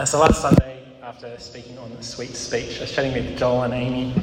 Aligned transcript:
Uh, 0.00 0.04
so 0.06 0.18
last 0.18 0.40
Sunday, 0.40 0.82
after 1.02 1.38
speaking 1.38 1.76
on 1.76 1.94
the 1.94 2.02
sweet 2.02 2.34
speech, 2.34 2.78
I 2.78 2.80
was 2.80 2.90
chatting 2.90 3.12
with 3.12 3.36
Joel 3.36 3.64
and 3.64 3.74
Amy 3.74 4.14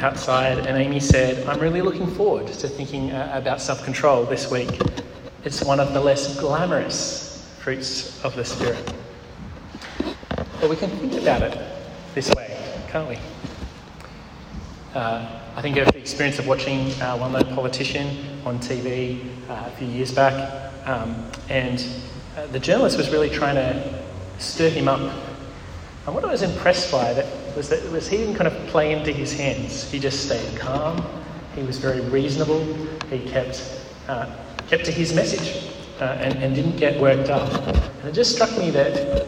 outside, 0.00 0.58
and 0.66 0.76
Amy 0.76 1.00
said, 1.00 1.48
I'm 1.48 1.58
really 1.60 1.80
looking 1.80 2.06
forward 2.06 2.46
to 2.48 2.68
thinking 2.68 3.10
uh, 3.10 3.30
about 3.32 3.58
self 3.58 3.82
control 3.84 4.26
this 4.26 4.50
week. 4.50 4.78
It's 5.42 5.64
one 5.64 5.80
of 5.80 5.94
the 5.94 6.00
less 6.02 6.38
glamorous 6.38 7.56
fruits 7.60 8.22
of 8.22 8.36
the 8.36 8.44
Spirit. 8.44 8.92
But 10.60 10.68
we 10.68 10.76
can 10.76 10.90
think 10.90 11.14
about 11.14 11.40
it 11.40 11.58
this 12.14 12.30
way, 12.34 12.54
can't 12.88 13.08
we? 13.08 13.16
Uh, 14.94 15.40
I 15.56 15.62
think 15.62 15.78
of 15.78 15.90
the 15.90 15.98
experience 15.98 16.38
of 16.38 16.46
watching 16.46 16.90
a 17.00 17.16
well 17.16 17.30
known 17.30 17.46
politician 17.54 18.42
on 18.44 18.58
TV 18.58 19.24
uh, 19.48 19.68
a 19.68 19.70
few 19.78 19.88
years 19.88 20.12
back, 20.12 20.70
um, 20.86 21.30
and 21.48 21.82
uh, 22.36 22.46
the 22.48 22.58
journalist 22.58 22.98
was 22.98 23.08
really 23.08 23.30
trying 23.30 23.54
to 23.54 24.03
stir 24.38 24.70
him 24.70 24.88
up. 24.88 25.00
And 26.06 26.14
what 26.14 26.24
I 26.24 26.30
was 26.30 26.42
impressed 26.42 26.92
by 26.92 27.12
that 27.14 27.56
was 27.56 27.68
that 27.70 27.82
was 27.90 28.08
he 28.08 28.18
didn't 28.18 28.34
kind 28.34 28.48
of 28.48 28.66
play 28.68 28.92
into 28.92 29.12
his 29.12 29.32
hands. 29.32 29.90
He 29.90 29.98
just 29.98 30.26
stayed 30.26 30.58
calm. 30.58 31.02
He 31.54 31.62
was 31.62 31.78
very 31.78 32.00
reasonable. 32.00 32.62
He 33.10 33.20
kept 33.28 33.80
uh, 34.08 34.34
kept 34.66 34.84
to 34.84 34.92
his 34.92 35.14
message 35.14 35.72
uh, 36.00 36.04
and, 36.04 36.34
and 36.42 36.54
didn't 36.54 36.76
get 36.76 37.00
worked 37.00 37.30
up. 37.30 37.50
And 37.66 38.08
it 38.08 38.12
just 38.12 38.34
struck 38.34 38.50
me 38.58 38.70
that 38.70 39.26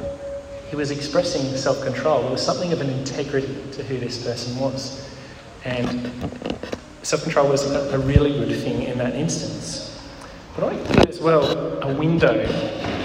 he 0.68 0.76
was 0.76 0.90
expressing 0.90 1.42
self-control. 1.56 2.22
There 2.22 2.30
was 2.32 2.44
something 2.44 2.72
of 2.72 2.80
an 2.80 2.90
integrity 2.90 3.56
to 3.72 3.82
who 3.84 3.98
this 3.98 4.24
person 4.24 4.58
was. 4.58 5.08
And 5.64 6.10
self-control 7.02 7.48
was 7.48 7.70
a, 7.70 7.94
a 7.94 7.98
really 7.98 8.32
good 8.32 8.60
thing 8.60 8.82
in 8.82 8.98
that 8.98 9.14
instance. 9.14 9.95
But 10.56 10.72
I 10.72 10.76
think 10.78 11.06
as 11.10 11.20
well 11.20 11.82
a 11.82 11.92
window 11.92 12.32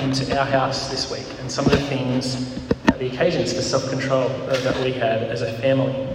into 0.01 0.39
our 0.39 0.45
house 0.45 0.89
this 0.89 1.11
week 1.11 1.27
and 1.41 1.51
some 1.51 1.65
of 1.65 1.71
the 1.71 1.81
things, 1.81 2.57
the 2.97 3.07
occasions 3.07 3.51
for 3.51 3.61
self-control 3.61 4.29
uh, 4.29 4.57
that 4.61 4.81
we 4.81 4.93
had 4.93 5.23
as 5.23 5.41
a 5.41 5.51
family. 5.57 6.08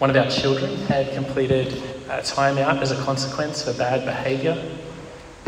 One 0.00 0.10
of 0.10 0.16
our 0.16 0.28
children 0.30 0.76
had 0.84 1.14
completed 1.14 1.68
a 2.10 2.18
timeout 2.18 2.82
as 2.82 2.90
a 2.90 3.02
consequence 3.04 3.62
for 3.62 3.72
bad 3.72 4.04
behaviour, 4.04 4.62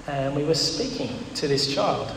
and 0.06 0.34
we 0.34 0.44
were 0.44 0.54
speaking 0.54 1.10
to 1.34 1.46
this 1.46 1.74
child. 1.74 2.10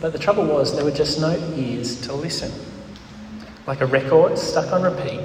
But 0.00 0.12
the 0.12 0.18
trouble 0.18 0.44
was, 0.44 0.74
there 0.74 0.84
were 0.84 0.90
just 0.90 1.20
no 1.20 1.36
ears 1.54 2.00
to 2.08 2.12
listen. 2.12 2.50
Like 3.68 3.82
a 3.82 3.86
record 3.86 4.36
stuck 4.36 4.72
on 4.72 4.82
repeat, 4.82 5.20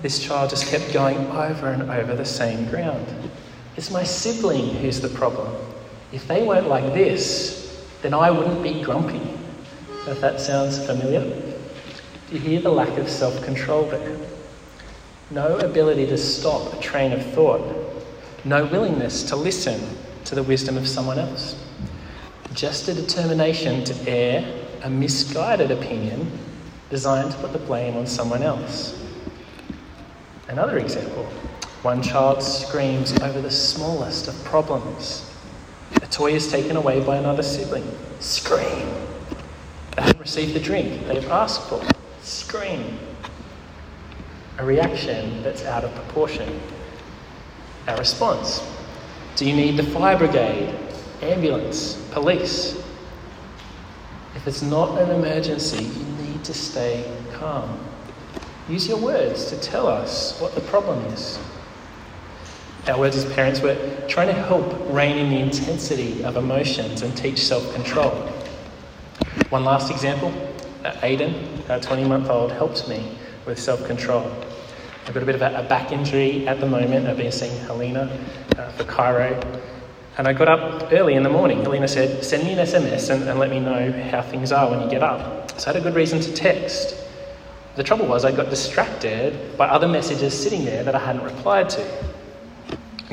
this 0.00 0.18
child 0.20 0.48
just 0.48 0.68
kept 0.68 0.90
going 0.94 1.18
over 1.32 1.68
and 1.68 1.90
over 1.90 2.16
the 2.16 2.24
same 2.24 2.70
ground. 2.70 3.06
It's 3.76 3.90
my 3.90 4.04
sibling 4.04 4.76
who's 4.76 4.98
the 4.98 5.10
problem. 5.10 5.54
If 6.12 6.28
they 6.28 6.42
weren't 6.42 6.68
like 6.68 6.92
this, 6.92 7.86
then 8.02 8.12
I 8.12 8.30
wouldn't 8.30 8.62
be 8.62 8.82
grumpy. 8.82 9.22
If 10.06 10.20
that 10.20 10.40
sounds 10.40 10.84
familiar, 10.84 11.24
do 12.28 12.34
you 12.34 12.38
hear 12.38 12.60
the 12.60 12.70
lack 12.70 12.98
of 12.98 13.08
self 13.08 13.42
control 13.42 13.84
there? 13.84 14.16
No 15.30 15.58
ability 15.58 16.06
to 16.06 16.18
stop 16.18 16.72
a 16.74 16.80
train 16.80 17.12
of 17.12 17.24
thought, 17.32 17.62
no 18.44 18.66
willingness 18.66 19.22
to 19.24 19.36
listen 19.36 19.80
to 20.24 20.34
the 20.34 20.42
wisdom 20.42 20.76
of 20.76 20.86
someone 20.86 21.18
else, 21.18 21.56
just 22.52 22.88
a 22.88 22.94
determination 22.94 23.84
to 23.84 24.10
air 24.10 24.44
a 24.82 24.90
misguided 24.90 25.70
opinion 25.70 26.30
designed 26.90 27.30
to 27.30 27.38
put 27.38 27.52
the 27.52 27.58
blame 27.58 27.96
on 27.96 28.06
someone 28.06 28.42
else. 28.42 28.98
Another 30.48 30.78
example 30.78 31.24
one 31.82 32.02
child 32.02 32.42
screams 32.42 33.18
over 33.20 33.40
the 33.40 33.50
smallest 33.50 34.28
of 34.28 34.44
problems. 34.44 35.31
A 35.96 36.06
toy 36.06 36.32
is 36.32 36.50
taken 36.50 36.76
away 36.76 37.00
by 37.04 37.16
another 37.16 37.42
sibling. 37.42 37.84
Scream. 38.20 38.88
They 39.96 40.02
haven't 40.02 40.20
received 40.20 40.54
the 40.54 40.60
drink 40.60 41.06
they've 41.06 41.28
asked 41.28 41.68
for. 41.68 41.82
Scream. 42.22 42.98
A 44.58 44.64
reaction 44.64 45.42
that's 45.42 45.64
out 45.64 45.84
of 45.84 45.94
proportion. 45.94 46.60
Our 47.88 47.98
response 47.98 48.66
Do 49.36 49.48
you 49.48 49.54
need 49.56 49.76
the 49.76 49.82
fire 49.82 50.16
brigade, 50.16 50.74
ambulance, 51.20 51.94
police? 52.12 52.80
If 54.34 54.46
it's 54.46 54.62
not 54.62 55.00
an 55.00 55.10
emergency, 55.10 55.84
you 55.84 56.04
need 56.24 56.44
to 56.44 56.54
stay 56.54 57.04
calm. 57.32 57.78
Use 58.68 58.88
your 58.88 58.98
words 58.98 59.46
to 59.46 59.56
tell 59.60 59.86
us 59.86 60.40
what 60.40 60.54
the 60.54 60.60
problem 60.62 61.04
is. 61.06 61.38
Our 62.88 62.98
words 62.98 63.14
as 63.14 63.32
parents, 63.34 63.60
we're 63.60 64.08
trying 64.08 64.26
to 64.26 64.32
help 64.32 64.66
rein 64.92 65.16
in 65.16 65.30
the 65.30 65.38
intensity 65.38 66.24
of 66.24 66.36
emotions 66.36 67.02
and 67.02 67.16
teach 67.16 67.38
self 67.38 67.72
control. 67.74 68.10
One 69.50 69.62
last 69.62 69.92
example 69.92 70.32
uh, 70.84 70.90
Aiden, 70.94 71.70
our 71.70 71.78
20 71.78 72.04
month 72.04 72.28
old, 72.28 72.50
helps 72.50 72.88
me 72.88 73.16
with 73.46 73.60
self 73.60 73.86
control. 73.86 74.28
I've 75.06 75.14
got 75.14 75.22
a 75.22 75.26
bit 75.26 75.36
of 75.36 75.42
a, 75.42 75.60
a, 75.60 75.62
back 75.62 75.92
injury 75.92 76.48
at 76.48 76.58
the 76.58 76.66
moment. 76.66 77.06
I've 77.06 77.16
been 77.16 77.30
seeing 77.30 77.56
Helena 77.66 78.10
uh, 78.58 78.72
for 78.72 78.82
chiro. 78.82 79.60
And 80.18 80.26
I 80.26 80.32
got 80.32 80.48
up 80.48 80.92
early 80.92 81.14
in 81.14 81.22
the 81.22 81.30
morning. 81.30 81.62
Helena 81.62 81.86
said, 81.86 82.24
Send 82.24 82.42
me 82.42 82.52
an 82.54 82.58
SMS 82.58 83.10
and, 83.10 83.28
and 83.28 83.38
let 83.38 83.50
me 83.50 83.60
know 83.60 83.92
how 84.10 84.22
things 84.22 84.50
are 84.50 84.68
when 84.68 84.82
you 84.82 84.90
get 84.90 85.04
up. 85.04 85.58
So 85.60 85.70
I 85.70 85.74
had 85.74 85.80
a 85.80 85.84
good 85.84 85.94
reason 85.94 86.20
to 86.20 86.32
text. 86.32 86.96
The 87.76 87.84
trouble 87.84 88.06
was, 88.06 88.24
I 88.24 88.32
got 88.32 88.50
distracted 88.50 89.56
by 89.56 89.68
other 89.68 89.86
messages 89.86 90.36
sitting 90.38 90.64
there 90.64 90.82
that 90.82 90.96
I 90.96 90.98
hadn't 90.98 91.22
replied 91.22 91.70
to. 91.70 92.11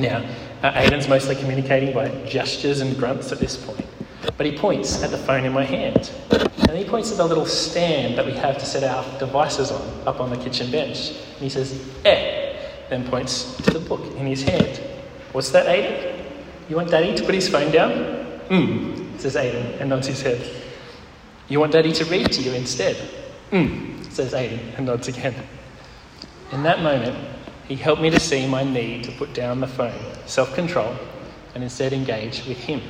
Now, 0.00 0.24
uh, 0.62 0.72
Aiden's 0.72 1.08
mostly 1.08 1.36
communicating 1.36 1.92
by 1.92 2.08
gestures 2.24 2.80
and 2.80 2.96
grunts 2.96 3.32
at 3.32 3.38
this 3.38 3.56
point, 3.56 3.84
but 4.36 4.46
he 4.46 4.56
points 4.56 5.02
at 5.02 5.10
the 5.10 5.18
phone 5.18 5.44
in 5.44 5.52
my 5.52 5.64
hand. 5.64 6.10
And 6.30 6.78
he 6.78 6.84
points 6.84 7.10
at 7.10 7.18
the 7.18 7.26
little 7.26 7.44
stand 7.44 8.16
that 8.16 8.24
we 8.24 8.32
have 8.32 8.56
to 8.58 8.64
set 8.64 8.82
our 8.82 9.04
devices 9.18 9.70
on 9.70 9.82
up 10.06 10.20
on 10.20 10.30
the 10.30 10.36
kitchen 10.36 10.70
bench. 10.70 11.10
And 11.10 11.40
he 11.40 11.50
says, 11.50 11.86
eh, 12.04 12.56
then 12.88 13.06
points 13.08 13.56
to 13.58 13.70
the 13.70 13.80
book 13.80 14.00
in 14.16 14.26
his 14.26 14.42
hand. 14.42 14.80
What's 15.32 15.50
that, 15.50 15.66
Aiden? 15.66 16.24
You 16.70 16.76
want 16.76 16.90
Daddy 16.90 17.14
to 17.14 17.24
put 17.24 17.34
his 17.34 17.48
phone 17.48 17.70
down? 17.70 17.90
Hmm, 18.48 19.18
says 19.18 19.36
Aiden 19.36 19.80
and 19.80 19.90
nods 19.90 20.06
his 20.06 20.22
head. 20.22 20.40
You 21.48 21.60
want 21.60 21.72
Daddy 21.72 21.92
to 21.92 22.04
read 22.06 22.32
to 22.32 22.42
you 22.42 22.52
instead? 22.52 22.96
Hmm, 23.50 24.02
says 24.04 24.32
Aiden 24.32 24.60
and 24.76 24.86
nods 24.86 25.08
again. 25.08 25.34
In 26.52 26.62
that 26.62 26.80
moment, 26.80 27.16
he 27.70 27.76
helped 27.76 28.02
me 28.02 28.10
to 28.10 28.18
see 28.18 28.48
my 28.48 28.64
need 28.64 29.04
to 29.04 29.12
put 29.12 29.32
down 29.32 29.60
the 29.60 29.66
phone, 29.68 29.94
self 30.26 30.52
control, 30.56 30.92
and 31.54 31.62
instead 31.62 31.92
engage 31.92 32.44
with 32.44 32.58
him. 32.58 32.82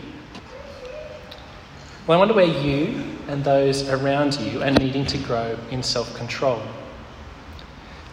Well, 2.06 2.16
I 2.16 2.18
wonder 2.18 2.32
where 2.32 2.46
you 2.46 3.18
and 3.28 3.44
those 3.44 3.86
around 3.90 4.40
you 4.40 4.62
are 4.62 4.70
needing 4.70 5.04
to 5.04 5.18
grow 5.18 5.58
in 5.70 5.82
self 5.82 6.16
control. 6.16 6.62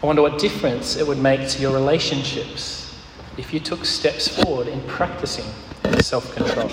I 0.04 0.06
wonder 0.06 0.22
what 0.22 0.40
difference 0.40 0.98
it 0.98 1.08
would 1.08 1.20
make 1.20 1.48
to 1.52 1.62
your 1.62 1.74
relationships 1.74 3.02
if 3.38 3.54
you 3.54 3.62
took 3.62 3.86
steps 3.86 4.28
forward 4.28 4.68
in 4.68 4.82
practicing 4.88 5.46
self 6.02 6.36
control. 6.36 6.68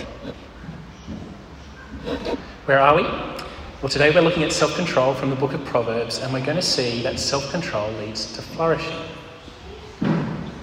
Where 2.65 2.81
are 2.81 2.97
we? 2.97 3.03
Well, 3.03 3.91
today 3.91 4.11
we're 4.13 4.23
looking 4.23 4.43
at 4.43 4.51
self 4.51 4.75
control 4.75 5.15
from 5.15 5.31
the 5.31 5.37
book 5.37 5.53
of 5.53 5.65
Proverbs, 5.65 6.19
and 6.19 6.33
we're 6.33 6.45
going 6.45 6.57
to 6.57 6.63
see 6.63 7.01
that 7.05 7.21
self 7.21 7.49
control 7.53 7.93
leads 7.93 8.33
to 8.35 8.43
flourishing. 8.43 9.14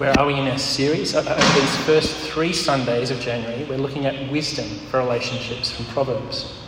Where 0.02 0.18
are 0.18 0.26
we 0.26 0.34
in 0.34 0.48
our 0.48 0.58
series? 0.58 1.14
Over 1.14 1.32
these 1.32 1.76
first 1.86 2.12
three 2.28 2.52
Sundays 2.52 3.12
of 3.12 3.20
January, 3.20 3.62
we're 3.70 3.78
looking 3.78 4.04
at 4.04 4.32
wisdom 4.32 4.66
for 4.90 4.98
relationships 4.98 5.70
from 5.70 5.84
Proverbs. 5.84 6.58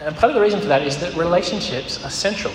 And 0.00 0.16
part 0.16 0.30
of 0.30 0.34
the 0.34 0.40
reason 0.40 0.58
for 0.58 0.66
that 0.68 0.80
is 0.80 0.96
that 1.00 1.14
relationships 1.14 2.02
are 2.02 2.08
central. 2.08 2.54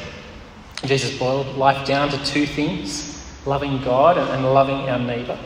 Jesus 0.84 1.16
boiled 1.20 1.58
life 1.58 1.86
down 1.86 2.10
to 2.10 2.18
two 2.26 2.48
things 2.48 3.24
loving 3.46 3.80
God 3.84 4.18
and 4.18 4.44
loving 4.52 4.90
our 4.90 4.98
neighbour. 4.98 5.38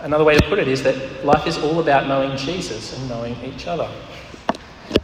Another 0.00 0.24
way 0.24 0.36
to 0.36 0.48
put 0.48 0.58
it 0.58 0.66
is 0.66 0.82
that 0.82 1.24
life 1.24 1.46
is 1.46 1.58
all 1.58 1.78
about 1.78 2.08
knowing 2.08 2.36
Jesus 2.36 2.98
and 2.98 3.08
knowing 3.08 3.36
each 3.44 3.68
other. 3.68 3.88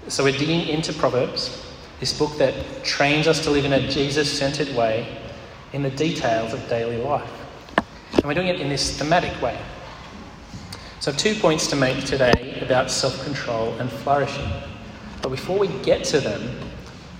So 0.09 0.25
we're 0.25 0.37
digging 0.37 0.67
into 0.67 0.93
Proverbs, 0.93 1.65
this 2.01 2.19
book 2.19 2.39
that 2.39 2.83
trains 2.83 3.29
us 3.29 3.39
to 3.45 3.53
live 3.53 3.65
in 3.65 3.73
a 3.73 3.89
Jesus 3.89 4.37
centered 4.37 4.75
way 4.75 5.17
in 5.73 5.85
the 5.85 5.91
details 5.91 6.53
of 6.53 6.69
daily 6.69 6.97
life. 6.97 7.38
And 8.15 8.25
we're 8.25 8.35
doing 8.35 8.49
it 8.49 8.61
in 8.61 8.69
this 8.69 8.99
thematic 8.99 9.41
way. 9.41 9.59
So 11.01 11.13
two 11.13 11.35
points 11.35 11.69
to 11.69 11.77
make 11.77 12.05
today 12.05 12.59
about 12.61 12.91
self 12.91 13.23
control 13.25 13.73
and 13.79 13.91
flourishing. 13.91 14.51
But 15.23 15.31
before 15.31 15.59
we 15.59 15.69
get 15.83 16.05
to 16.05 16.21
them, 16.21 16.59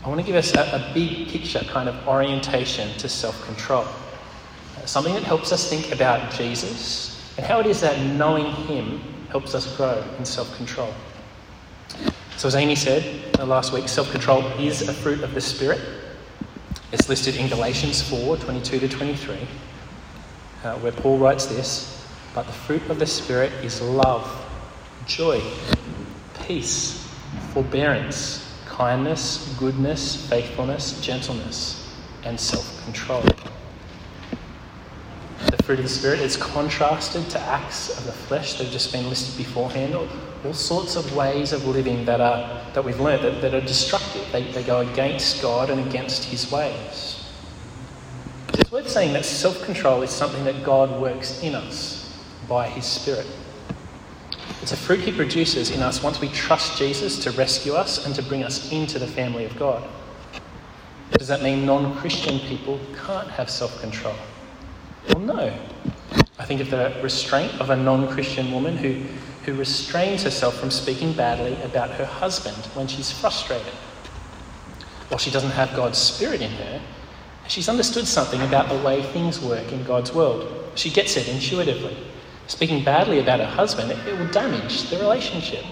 I 0.05 0.09
want 0.09 0.21
to 0.21 0.27
give 0.27 0.37
us 0.37 0.55
a, 0.55 0.61
a 0.61 0.91
big 0.95 1.29
picture 1.29 1.61
kind 1.61 1.89
of 1.89 2.09
orientation 2.09 2.97
to 2.99 3.09
self 3.09 3.45
control. 3.45 3.85
Uh, 3.85 4.87
something 4.87 5.15
that 5.15 5.23
helps 5.23 5.53
us 5.53 5.69
think 5.69 5.93
about 5.93 6.33
Jesus 6.33 7.33
and 7.37 7.47
how 7.47 7.61
it 7.61 7.67
is 7.67 7.81
that 7.81 7.99
knowing 8.15 8.47
Him 8.67 9.01
helps 9.31 9.55
us 9.55 9.77
grow 9.77 10.03
in 10.19 10.25
self 10.25 10.55
control. 10.57 10.93
So, 12.37 12.49
as 12.49 12.55
Amy 12.55 12.75
said 12.75 13.37
uh, 13.39 13.47
last 13.47 13.73
week, 13.73 13.89
self 13.89 14.11
control 14.11 14.45
is 14.59 14.89
a 14.89 14.93
fruit 14.93 15.23
of 15.23 15.35
the 15.35 15.41
Spirit. 15.41 15.81
It's 16.93 17.09
listed 17.09 17.37
in 17.37 17.49
Galatians 17.49 18.03
4 18.03 18.39
22 18.39 18.81
to 18.81 18.89
23, 18.89 19.37
uh, 20.65 20.77
where 20.79 20.93
Paul 20.93 21.19
writes 21.19 21.47
this 21.47 22.07
But 22.35 22.47
the 22.47 22.53
fruit 22.53 22.89
of 22.91 22.99
the 22.99 23.07
Spirit 23.07 23.53
is 23.65 23.81
love, 23.81 24.27
joy, 25.07 25.43
peace, 26.47 27.07
forbearance 27.53 28.49
kindness, 28.79 29.57
goodness, 29.59 30.29
faithfulness, 30.29 31.01
gentleness, 31.01 31.93
and 32.23 32.39
self 32.39 32.85
control. 32.85 33.25
The 35.51 35.61
fruit 35.65 35.81
of 35.81 35.85
the 35.85 35.91
Spirit 35.91 36.21
is 36.21 36.37
contrasted 36.37 37.29
to 37.31 37.41
acts 37.41 37.99
of 37.99 38.05
the 38.05 38.13
flesh 38.13 38.55
that 38.55 38.65
have 38.65 38.73
just 38.73 38.93
been 38.93 39.09
listed 39.09 39.37
beforehand, 39.37 39.97
all, 39.97 40.09
all 40.45 40.55
sorts 40.55 40.95
of 40.95 41.13
ways 41.17 41.53
of 41.53 41.67
living 41.67 42.05
that, 42.05 42.21
are, 42.21 42.63
that 42.73 42.85
we've 42.85 43.01
learned 43.01 43.25
that, 43.25 43.41
that 43.41 43.53
are 43.53 43.61
destructive. 43.61 44.25
They, 44.31 44.45
they 44.53 44.63
go 44.63 44.79
against 44.79 45.43
God 45.43 45.71
and 45.71 45.85
against 45.85 46.23
His 46.23 46.49
ways. 46.53 47.18
It's 48.59 48.73
worth 48.73 48.91
saying 48.91 49.13
that 49.13 49.25
self 49.25 49.63
control 49.63 50.03
is 50.03 50.11
something 50.11 50.43
that 50.45 50.65
God 50.65 51.01
works 51.01 51.43
in 51.45 51.55
us 51.55 52.13
by 52.49 52.69
His 52.69 52.85
Spirit. 52.85 53.27
It's 54.61 54.73
a 54.73 54.77
fruit 54.77 54.99
He 54.99 55.13
produces 55.13 55.71
in 55.71 55.81
us 55.81 56.03
once 56.03 56.21
we 56.21 56.29
trust 56.29 56.77
Jesus 56.77 57.23
to 57.23 57.31
rescue 57.31 57.75
us 57.75 58.05
and 58.05 58.15
to 58.17 58.23
bring 58.23 58.43
us 58.43 58.73
into 58.73 58.99
the 58.99 59.07
family 59.07 59.45
of 59.45 59.57
God. 59.57 59.89
Does 61.13 61.29
that 61.29 61.41
mean 61.41 61.67
non 61.67 61.97
Christian 61.99 62.41
people 62.41 62.81
can't 63.07 63.31
have 63.31 63.49
self 63.49 63.81
control? 63.81 64.17
Well, 65.09 65.21
no. 65.21 65.59
I 66.41 66.45
think 66.45 66.61
of 66.61 66.69
the 66.69 66.93
restraint 67.01 67.61
of 67.61 67.71
a 67.71 67.77
non 67.77 68.09
Christian 68.09 68.51
woman 68.51 68.77
who, 68.77 68.95
who 69.45 69.57
restrains 69.57 70.25
herself 70.25 70.59
from 70.59 70.73
speaking 70.73 71.13
badly 71.13 71.61
about 71.63 71.91
her 71.93 72.05
husband 72.05 72.57
when 72.75 72.89
she's 72.89 73.13
frustrated. 73.13 73.73
While 75.11 75.19
she 75.19 75.31
doesn't 75.31 75.53
have 75.53 75.75
God's 75.77 75.99
Spirit 75.99 76.43
in 76.43 76.51
her, 76.51 76.83
she's 77.49 77.69
understood 77.69 78.07
something 78.07 78.41
about 78.43 78.69
the 78.69 78.77
way 78.87 79.03
things 79.03 79.41
work 79.41 79.73
in 79.73 79.83
God's 79.85 80.13
world. 80.13 80.71
She 80.75 80.91
gets 80.91 81.17
it 81.17 81.29
intuitively. 81.29 81.97
Speaking 82.47 82.85
badly 82.85 83.19
about 83.19 83.41
her 83.41 83.47
husband, 83.47 83.91
it, 83.91 84.19
will 84.19 84.29
damage 84.29 84.89
the 84.91 84.99
relationship. 84.99 85.65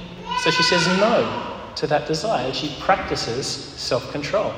So 0.42 0.50
she 0.50 0.62
says 0.62 0.86
no 0.98 1.62
to 1.76 1.86
that 1.86 2.06
desire. 2.06 2.52
She 2.52 2.74
practices 2.80 3.46
self 3.46 4.10
control. 4.12 4.52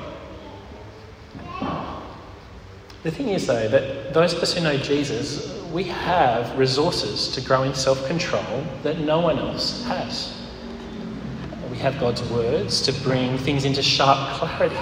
The 3.03 3.11
thing 3.12 3.29
is, 3.29 3.47
though, 3.47 3.69
that 3.69 4.12
those 4.12 4.32
of 4.32 4.43
us 4.43 4.55
who 4.55 4.62
know 4.62 4.76
Jesus, 4.76 5.62
we 5.73 5.85
have 5.85 6.59
resources 6.59 7.29
to 7.29 7.41
grow 7.41 7.62
in 7.62 7.75
self 7.75 8.05
control 8.06 8.64
that 8.82 8.99
no 8.99 9.21
one 9.21 9.38
else 9.38 9.85
has. 9.85 10.35
We 11.71 11.79
have 11.79 12.00
God's 12.00 12.23
words 12.31 12.82
to 12.82 12.93
bring 13.03 13.38
things 13.38 13.64
into 13.64 13.82
sharp 13.82 14.37
clarity. 14.38 14.76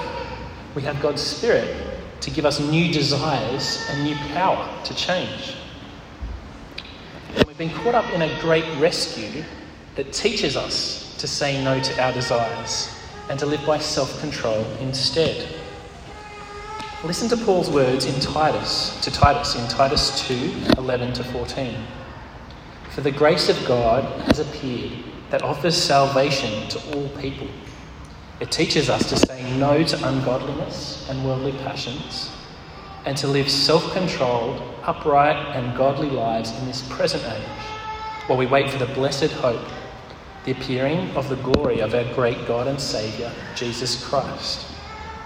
We 0.74 0.82
have 0.82 1.00
God's 1.02 1.20
Spirit 1.22 1.85
to 2.20 2.30
give 2.30 2.44
us 2.44 2.60
new 2.60 2.92
desires 2.92 3.86
and 3.90 4.04
new 4.04 4.16
power 4.32 4.68
to 4.84 4.94
change. 4.94 5.54
And 7.34 7.44
we've 7.44 7.58
been 7.58 7.70
caught 7.70 7.94
up 7.94 8.10
in 8.12 8.22
a 8.22 8.40
great 8.40 8.64
rescue 8.78 9.44
that 9.96 10.12
teaches 10.12 10.56
us 10.56 11.16
to 11.18 11.26
say 11.26 11.62
no 11.62 11.80
to 11.80 12.02
our 12.02 12.12
desires 12.12 12.94
and 13.28 13.38
to 13.38 13.46
live 13.46 13.64
by 13.66 13.78
self 13.78 14.20
control 14.20 14.64
instead. 14.80 15.46
Listen 17.04 17.28
to 17.28 17.36
Paul's 17.44 17.70
words 17.70 18.06
in 18.06 18.18
Titus, 18.20 18.98
to 19.02 19.10
Titus 19.10 19.54
in 19.54 19.68
Titus 19.68 20.26
2 20.26 20.74
11 20.78 21.12
to 21.14 21.24
14. 21.24 21.76
For 22.90 23.00
the 23.02 23.10
grace 23.10 23.48
of 23.48 23.66
God 23.66 24.04
has 24.22 24.38
appeared 24.38 25.04
that 25.30 25.42
offers 25.42 25.76
salvation 25.76 26.68
to 26.68 26.94
all 26.94 27.08
people. 27.20 27.48
It 28.40 28.50
teaches 28.50 28.90
us 28.90 29.08
to 29.08 29.16
say 29.16 29.58
no 29.58 29.82
to 29.82 30.08
ungodliness 30.08 31.08
and 31.08 31.24
worldly 31.24 31.52
passions 31.52 32.30
and 33.04 33.16
to 33.16 33.26
live 33.26 33.50
self 33.50 33.92
controlled, 33.92 34.62
upright, 34.82 35.56
and 35.56 35.76
godly 35.76 36.10
lives 36.10 36.50
in 36.58 36.66
this 36.66 36.86
present 36.90 37.24
age 37.24 37.64
while 38.26 38.38
we 38.38 38.46
wait 38.46 38.70
for 38.70 38.78
the 38.78 38.92
blessed 38.94 39.30
hope, 39.30 39.68
the 40.44 40.52
appearing 40.52 41.10
of 41.16 41.28
the 41.28 41.36
glory 41.36 41.80
of 41.80 41.94
our 41.94 42.04
great 42.14 42.46
God 42.46 42.66
and 42.66 42.80
Saviour, 42.80 43.30
Jesus 43.54 44.04
Christ 44.04 44.66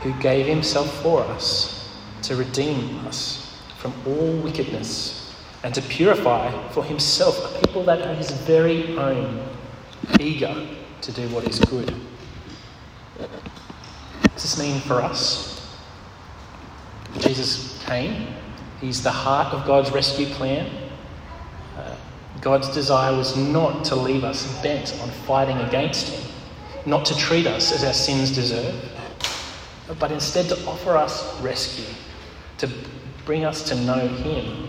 who 0.02 0.12
gave 0.14 0.46
himself 0.46 1.02
for 1.02 1.22
us 1.22 1.88
to 2.22 2.36
redeem 2.36 3.06
us 3.06 3.58
from 3.78 3.92
all 4.06 4.32
wickedness 4.38 5.34
and 5.62 5.74
to 5.74 5.82
purify 5.82 6.50
for 6.70 6.84
himself 6.84 7.54
a 7.54 7.66
people 7.66 7.84
that 7.84 8.00
are 8.02 8.14
his 8.14 8.30
very 8.30 8.96
own, 8.96 9.46
eager 10.18 10.54
to 11.02 11.12
do 11.12 11.28
what 11.28 11.46
is 11.46 11.58
good. 11.60 11.94
What 13.20 14.34
does 14.34 14.42
this 14.42 14.58
mean 14.58 14.80
for 14.80 15.02
us? 15.02 15.76
Jesus 17.18 17.82
came, 17.84 18.28
he's 18.80 19.02
the 19.02 19.10
heart 19.10 19.52
of 19.52 19.66
God's 19.66 19.90
rescue 19.90 20.26
plan. 20.26 20.70
Uh, 21.76 21.96
God's 22.40 22.72
desire 22.72 23.16
was 23.16 23.36
not 23.36 23.84
to 23.86 23.96
leave 23.96 24.24
us 24.24 24.62
bent 24.62 24.98
on 25.02 25.10
fighting 25.10 25.58
against 25.58 26.08
him, 26.08 26.32
not 26.86 27.04
to 27.06 27.16
treat 27.16 27.46
us 27.46 27.72
as 27.72 27.84
our 27.84 27.92
sins 27.92 28.30
deserve 28.32 28.74
but 29.98 30.12
instead 30.12 30.48
to 30.48 30.66
offer 30.66 30.96
us 30.96 31.40
rescue, 31.40 31.92
to 32.58 32.70
bring 33.24 33.44
us 33.44 33.62
to 33.64 33.74
know 33.74 34.06
Him, 34.06 34.68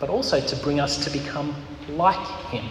but 0.00 0.08
also 0.08 0.40
to 0.40 0.56
bring 0.56 0.80
us 0.80 1.04
to 1.04 1.10
become 1.10 1.54
like 1.90 2.26
Him. 2.46 2.64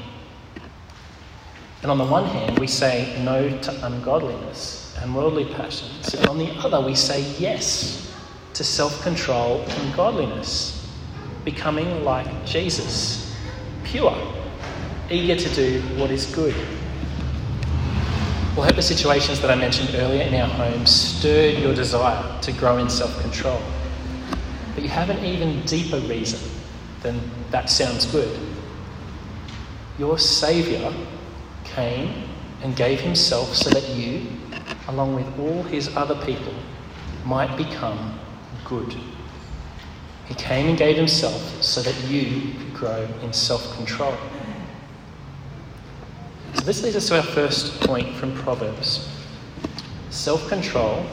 And 1.81 1.91
on 1.91 1.97
the 1.97 2.05
one 2.05 2.25
hand, 2.25 2.59
we 2.59 2.67
say 2.67 3.21
no 3.23 3.57
to 3.61 3.85
ungodliness 3.85 4.87
and 5.01 5.15
worldly 5.15 5.45
passions, 5.45 6.13
and 6.13 6.27
on 6.27 6.38
the 6.38 6.49
other, 6.59 6.81
we 6.81 6.95
say 6.95 7.21
yes 7.39 8.13
to 8.53 8.63
self 8.63 9.01
control 9.03 9.61
and 9.61 9.95
godliness, 9.95 10.88
becoming 11.45 12.03
like 12.03 12.45
Jesus, 12.45 13.35
pure, 13.83 14.17
eager 15.09 15.35
to 15.35 15.55
do 15.55 15.81
what 15.97 16.11
is 16.11 16.25
good. 16.33 16.55
Well, 18.55 18.65
hope 18.65 18.75
the 18.75 18.81
situations 18.81 19.39
that 19.41 19.51
I 19.51 19.55
mentioned 19.55 19.94
earlier 19.94 20.23
in 20.23 20.33
our 20.33 20.49
homes 20.49 20.89
stirred 20.89 21.59
your 21.59 21.75
desire 21.75 22.41
to 22.41 22.51
grow 22.53 22.77
in 22.77 22.89
self 22.89 23.21
control. 23.21 23.61
But 24.73 24.83
you 24.83 24.89
have 24.89 25.11
an 25.11 25.23
even 25.23 25.63
deeper 25.65 26.00
reason 26.00 26.39
than 27.01 27.19
that 27.51 27.69
sounds 27.69 28.05
good. 28.07 28.35
Your 30.00 30.17
Saviour 30.17 30.91
came 31.63 32.23
and 32.63 32.75
gave 32.75 33.00
Himself 33.00 33.53
so 33.53 33.69
that 33.69 33.88
you, 33.89 34.27
along 34.88 35.15
with 35.15 35.39
all 35.39 35.63
His 35.63 35.95
other 35.95 36.15
people, 36.25 36.54
might 37.25 37.56
become 37.57 38.19
good. 38.65 38.95
He 40.27 40.33
came 40.36 40.68
and 40.69 40.77
gave 40.77 40.95
Himself 40.95 41.63
so 41.63 41.81
that 41.81 42.09
you 42.09 42.54
could 42.54 42.74
grow 42.74 43.07
in 43.24 43.33
self 43.33 43.75
control. 43.75 44.15
So 46.54 46.62
this 46.62 46.83
leads 46.83 46.95
us 46.95 47.07
to 47.09 47.18
our 47.18 47.24
first 47.24 47.80
point 47.81 48.15
from 48.15 48.33
Proverbs. 48.36 49.09
Self 50.09 50.48
control 50.48 51.06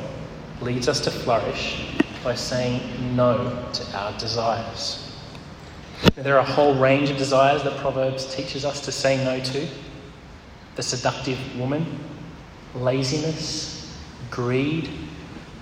leads 0.61 0.89
us 0.89 1.01
to 1.01 1.11
flourish 1.11 1.95
by 2.23 2.35
saying 2.35 3.17
no 3.17 3.69
to 3.73 3.97
our 3.97 4.19
desires. 4.19 5.01
There 6.17 6.37
are 6.37 6.41
a 6.41 6.45
whole 6.45 6.75
range 6.75 7.11
of 7.11 7.17
desires 7.17 7.63
that 7.65 7.77
Proverbs 7.79 8.35
teaches 8.35 8.65
us 8.65 8.81
to 8.83 8.93
say 8.93 9.23
no 9.25 9.41
to 9.41 9.69
the 10.77 10.83
seductive 10.83 11.39
woman, 11.59 11.87
laziness, 12.75 13.99
greed, 14.31 14.91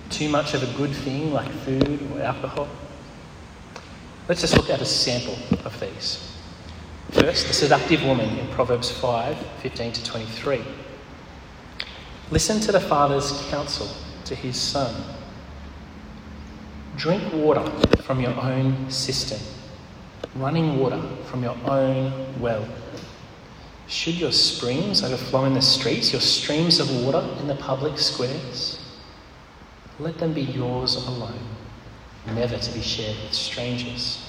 too 0.09 0.29
much 0.29 0.53
of 0.53 0.63
a 0.63 0.77
good 0.77 0.91
thing 0.91 1.33
like 1.33 1.49
food 1.49 1.99
or 2.11 2.21
alcohol. 2.21 2.67
Let's 4.27 4.41
just 4.41 4.55
look 4.55 4.69
at 4.69 4.81
a 4.81 4.85
sample 4.85 5.37
of 5.65 5.79
these. 5.79 6.29
First, 7.11 7.47
the 7.47 7.53
seductive 7.53 8.03
woman 8.03 8.37
in 8.37 8.47
Proverbs 8.49 8.89
5 8.89 9.37
15 9.61 9.91
to 9.93 10.03
23. 10.03 10.61
Listen 12.31 12.59
to 12.61 12.71
the 12.71 12.79
father's 12.79 13.31
counsel 13.49 13.87
to 14.25 14.33
his 14.33 14.55
son. 14.55 14.95
Drink 16.95 17.33
water 17.33 17.65
from 18.03 18.19
your 18.19 18.39
own 18.39 18.89
cistern, 18.89 19.39
running 20.35 20.79
water 20.79 21.01
from 21.25 21.43
your 21.43 21.57
own 21.65 22.39
well. 22.39 22.67
Should 23.93 24.15
your 24.15 24.31
springs 24.31 25.03
overflow 25.03 25.45
in 25.45 25.53
the 25.53 25.61
streets, 25.61 26.11
your 26.11 26.19
streams 26.19 26.79
of 26.79 27.05
water 27.05 27.23
in 27.39 27.47
the 27.47 27.53
public 27.53 27.99
squares? 27.99 28.79
Let 29.99 30.17
them 30.17 30.33
be 30.33 30.41
yours 30.41 30.95
alone, 30.95 31.47
never 32.25 32.57
to 32.57 32.73
be 32.73 32.81
shared 32.81 33.15
with 33.23 33.35
strangers. 33.35 34.27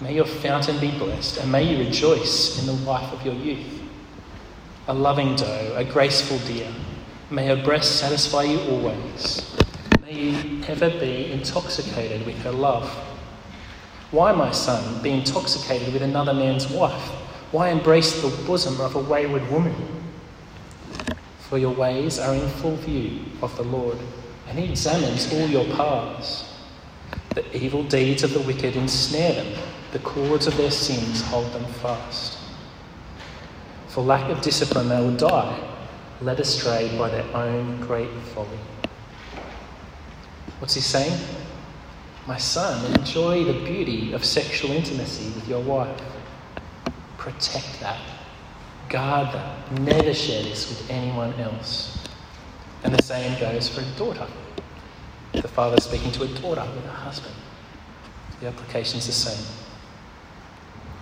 May 0.00 0.14
your 0.14 0.24
fountain 0.24 0.80
be 0.80 0.90
blessed, 0.90 1.36
and 1.36 1.52
may 1.52 1.64
you 1.64 1.84
rejoice 1.84 2.58
in 2.58 2.66
the 2.66 2.82
wife 2.86 3.12
of 3.12 3.26
your 3.26 3.34
youth. 3.34 3.82
A 4.88 4.94
loving 4.94 5.36
doe, 5.36 5.74
a 5.76 5.84
graceful 5.84 6.38
deer, 6.38 6.72
may 7.30 7.46
her 7.46 7.62
breast 7.62 7.96
satisfy 8.00 8.44
you 8.44 8.58
always. 8.70 9.54
May 10.00 10.14
you 10.14 10.64
ever 10.66 10.88
be 10.88 11.30
intoxicated 11.30 12.24
with 12.24 12.38
her 12.38 12.52
love. 12.52 12.88
Why, 14.12 14.32
my 14.32 14.50
son, 14.50 15.02
be 15.02 15.10
intoxicated 15.10 15.92
with 15.92 16.02
another 16.02 16.32
man's 16.32 16.70
wife? 16.70 17.23
Why 17.54 17.68
embrace 17.68 18.20
the 18.20 18.36
bosom 18.48 18.80
of 18.80 18.96
a 18.96 18.98
wayward 18.98 19.48
woman? 19.48 19.76
For 21.38 21.56
your 21.56 21.72
ways 21.72 22.18
are 22.18 22.34
in 22.34 22.48
full 22.48 22.74
view 22.74 23.26
of 23.42 23.56
the 23.56 23.62
Lord, 23.62 23.96
and 24.48 24.58
he 24.58 24.64
examines 24.64 25.32
all 25.32 25.46
your 25.46 25.64
paths. 25.76 26.52
The 27.32 27.56
evil 27.56 27.84
deeds 27.84 28.24
of 28.24 28.32
the 28.32 28.40
wicked 28.40 28.74
ensnare 28.74 29.34
them 29.34 29.62
the 29.92 30.00
cords 30.00 30.48
of 30.48 30.56
their 30.56 30.72
sins 30.72 31.22
hold 31.22 31.52
them 31.52 31.64
fast. 31.74 32.38
For 33.86 34.02
lack 34.02 34.28
of 34.32 34.40
discipline, 34.40 34.88
they 34.88 35.00
will 35.00 35.16
die. 35.16 35.56
led 36.20 36.40
astray 36.40 36.98
by 36.98 37.08
their 37.08 37.36
own 37.36 37.80
great 37.82 38.10
folly. 38.34 38.58
What's 40.58 40.74
he 40.74 40.80
saying? 40.80 41.16
My 42.26 42.36
son, 42.36 42.84
enjoy 42.98 43.44
the 43.44 43.64
beauty 43.64 44.12
of 44.12 44.24
sexual 44.24 44.72
intimacy 44.72 45.32
with 45.36 45.46
your 45.46 45.60
wife. 45.60 46.13
Protect 47.24 47.80
that. 47.80 47.98
Guard 48.90 49.32
that. 49.34 49.80
Never 49.80 50.12
share 50.12 50.42
this 50.42 50.68
with 50.68 50.90
anyone 50.90 51.32
else. 51.40 52.06
And 52.82 52.94
the 52.94 53.02
same 53.02 53.40
goes 53.40 53.66
for 53.66 53.80
a 53.80 53.84
daughter. 53.96 54.26
The 55.32 55.48
father 55.48 55.80
speaking 55.80 56.12
to 56.12 56.24
a 56.24 56.28
daughter 56.28 56.66
with 56.76 56.84
a 56.84 56.90
husband. 56.90 57.34
The 58.40 58.48
application 58.48 58.98
is 58.98 59.06
the 59.06 59.12
same. 59.12 59.42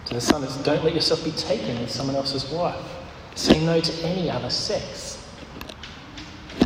To 0.05 0.15
the 0.15 0.21
son, 0.21 0.45
it's 0.45 0.57
don't 0.59 0.85
let 0.85 0.95
yourself 0.95 1.25
be 1.25 1.33
taken 1.33 1.81
with 1.81 1.91
someone 1.91 2.15
else's 2.15 2.49
wife. 2.53 2.87
Say 3.35 3.59
no 3.67 3.81
to 3.81 4.07
any 4.07 4.31
other 4.31 4.51
sex. 4.51 5.27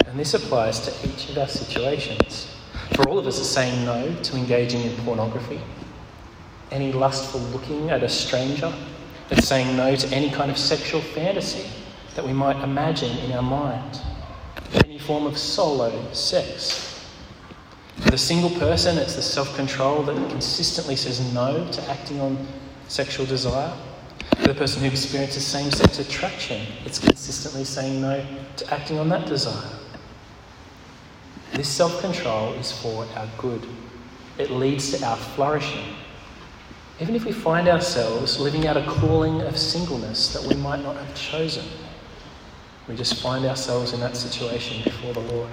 And 0.07 0.21
this 0.21 0.35
applies 0.35 0.81
to 0.81 1.09
each 1.09 1.31
of 1.31 1.39
our 1.39 1.49
situations. 1.49 2.55
For 2.95 3.09
all 3.09 3.19
of 3.19 3.27
us, 3.27 3.39
it's 3.39 3.49
saying 3.49 3.87
no 3.87 4.15
to 4.23 4.37
engaging 4.37 4.83
in 4.83 4.95
pornography, 4.99 5.63
any 6.71 6.93
lustful 6.93 7.41
looking 7.41 7.89
at 7.89 8.03
a 8.03 8.09
stranger, 8.11 8.71
it's 9.31 9.47
saying 9.47 9.77
no 9.77 9.97
to 9.97 10.15
any 10.15 10.31
kind 10.31 10.51
of 10.51 10.59
sexual 10.59 11.01
fantasy 11.01 11.69
that 12.15 12.25
we 12.25 12.33
might 12.33 12.63
imagine 12.63 13.17
in 13.19 13.33
our 13.33 13.43
mind, 13.43 14.01
any 14.85 14.99
form 14.99 15.27
of 15.27 15.37
solo 15.37 16.13
sex. 16.13 17.05
For 17.97 18.11
the 18.11 18.19
single 18.19 18.51
person, 18.51 18.99
it's 18.99 19.17
the 19.17 19.23
self 19.23 19.55
control 19.57 20.03
that 20.05 20.31
consistently 20.31 20.97
says 20.97 21.33
no 21.33 21.67
to 21.73 21.91
acting 21.91 22.21
on 22.21 22.47
sexual 22.89 23.27
desire. 23.27 23.73
For 24.37 24.49
the 24.49 24.55
person 24.55 24.83
who 24.83 24.89
experiences 24.89 25.47
same 25.47 25.71
sex 25.71 25.99
attraction, 25.99 26.67
it's 26.85 26.99
consistently 26.99 27.65
saying 27.65 28.01
no 28.01 28.25
to 28.57 28.75
acting 28.75 28.99
on 28.99 29.09
that 29.09 29.27
desire. 29.27 29.71
This 31.53 31.69
self 31.69 32.01
control 32.01 32.53
is 32.55 32.71
for 32.71 33.07
our 33.17 33.29
good, 33.39 33.67
it 34.39 34.51
leads 34.51 34.93
to 34.93 35.05
our 35.05 35.17
flourishing. 35.17 35.95
Even 36.99 37.15
if 37.15 37.27
we 37.27 37.33
find 37.33 37.69
ourselves 37.69 38.41
living 38.41 38.67
out 38.67 38.77
a 38.79 38.85
calling 38.87 39.43
of 39.43 39.59
singleness 39.59 40.33
that 40.33 40.43
we 40.43 40.55
might 40.63 40.83
not 40.83 40.97
have 40.97 41.15
chosen, 41.15 41.65
we 42.89 42.97
just 42.97 43.21
find 43.21 43.45
ourselves 43.45 43.93
in 43.93 44.01
that 44.01 44.17
situation 44.17 44.83
before 44.83 45.13
the 45.13 45.21
Lord. 45.21 45.51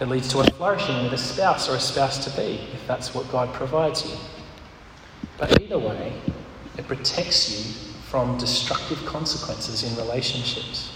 It 0.00 0.08
leads 0.08 0.28
to 0.28 0.40
a 0.40 0.44
flourishing 0.44 1.02
with 1.02 1.12
a 1.12 1.18
spouse 1.18 1.68
or 1.68 1.74
a 1.74 1.80
spouse 1.80 2.24
to 2.24 2.30
be, 2.40 2.68
if 2.72 2.86
that's 2.86 3.12
what 3.12 3.30
God 3.32 3.52
provides 3.52 4.04
you. 4.08 4.16
But 5.36 5.60
either 5.60 5.78
way, 5.78 6.12
it 6.78 6.86
protects 6.86 7.50
you 7.50 7.90
from 8.04 8.38
destructive 8.38 9.04
consequences 9.04 9.82
in 9.82 9.96
relationships. 9.96 10.92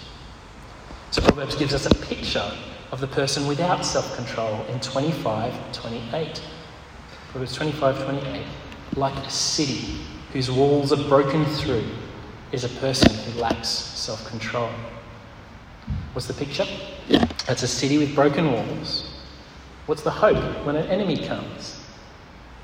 So 1.11 1.21
Proverbs 1.21 1.55
gives 1.55 1.73
us 1.73 1.85
a 1.85 1.95
picture 2.05 2.51
of 2.91 3.01
the 3.01 3.07
person 3.07 3.47
without 3.47 3.85
self 3.85 4.15
control 4.15 4.65
in 4.65 4.79
25 4.79 5.53
28. 5.73 6.41
Proverbs 7.35 7.55
25 7.55 8.05
28. 8.05 8.45
Like 8.95 9.25
a 9.25 9.29
city 9.29 9.97
whose 10.31 10.49
walls 10.49 10.93
are 10.93 11.09
broken 11.09 11.43
through 11.43 11.83
is 12.53 12.63
a 12.63 12.69
person 12.79 13.13
who 13.13 13.41
lacks 13.41 13.67
self 13.67 14.25
control. 14.29 14.69
What's 16.13 16.27
the 16.27 16.33
picture? 16.33 16.65
It's 17.09 17.61
a 17.61 17.67
city 17.67 17.97
with 17.97 18.15
broken 18.15 18.53
walls. 18.53 19.11
What's 19.85 20.01
the 20.01 20.11
hope 20.11 20.65
when 20.65 20.77
an 20.77 20.87
enemy 20.87 21.27
comes? 21.27 21.83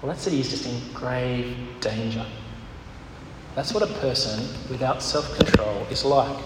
Well, 0.02 0.14
that 0.14 0.22
city 0.22 0.40
is 0.40 0.50
just 0.50 0.66
in 0.66 0.94
grave 0.94 1.58
danger. 1.82 2.26
That's 3.56 3.74
what 3.74 3.84
a 3.84 3.94
person 4.00 4.40
without 4.70 5.04
self 5.04 5.36
control 5.36 5.86
is 5.92 6.06
like. 6.06 6.46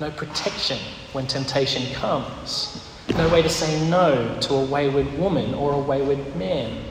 No 0.00 0.10
protection 0.10 0.78
when 1.12 1.26
temptation 1.26 1.92
comes. 1.92 2.88
No 3.10 3.28
way 3.28 3.42
to 3.42 3.50
say 3.50 3.86
no 3.90 4.38
to 4.40 4.54
a 4.54 4.64
wayward 4.64 5.12
woman 5.18 5.52
or 5.52 5.74
a 5.74 5.78
wayward 5.78 6.34
man 6.36 6.86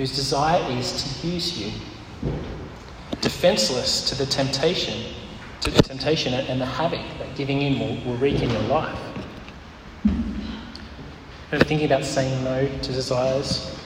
whose 0.00 0.16
desire 0.16 0.62
is 0.78 1.20
to 1.20 1.26
use 1.26 1.60
you. 1.60 1.70
Defenseless 3.20 4.08
to 4.08 4.14
the 4.14 4.24
temptation, 4.24 5.12
to 5.60 5.70
the 5.70 5.82
temptation 5.82 6.32
and 6.32 6.58
the 6.58 6.64
havoc 6.64 7.02
that 7.18 7.36
giving 7.36 7.60
in 7.60 7.78
will, 7.78 8.02
will 8.06 8.16
wreak 8.16 8.40
in 8.40 8.48
your 8.48 8.62
life. 8.62 8.98
And 11.52 11.66
thinking 11.66 11.84
about 11.84 12.06
saying 12.06 12.42
no 12.42 12.66
to 12.66 12.92
desires 12.92 13.78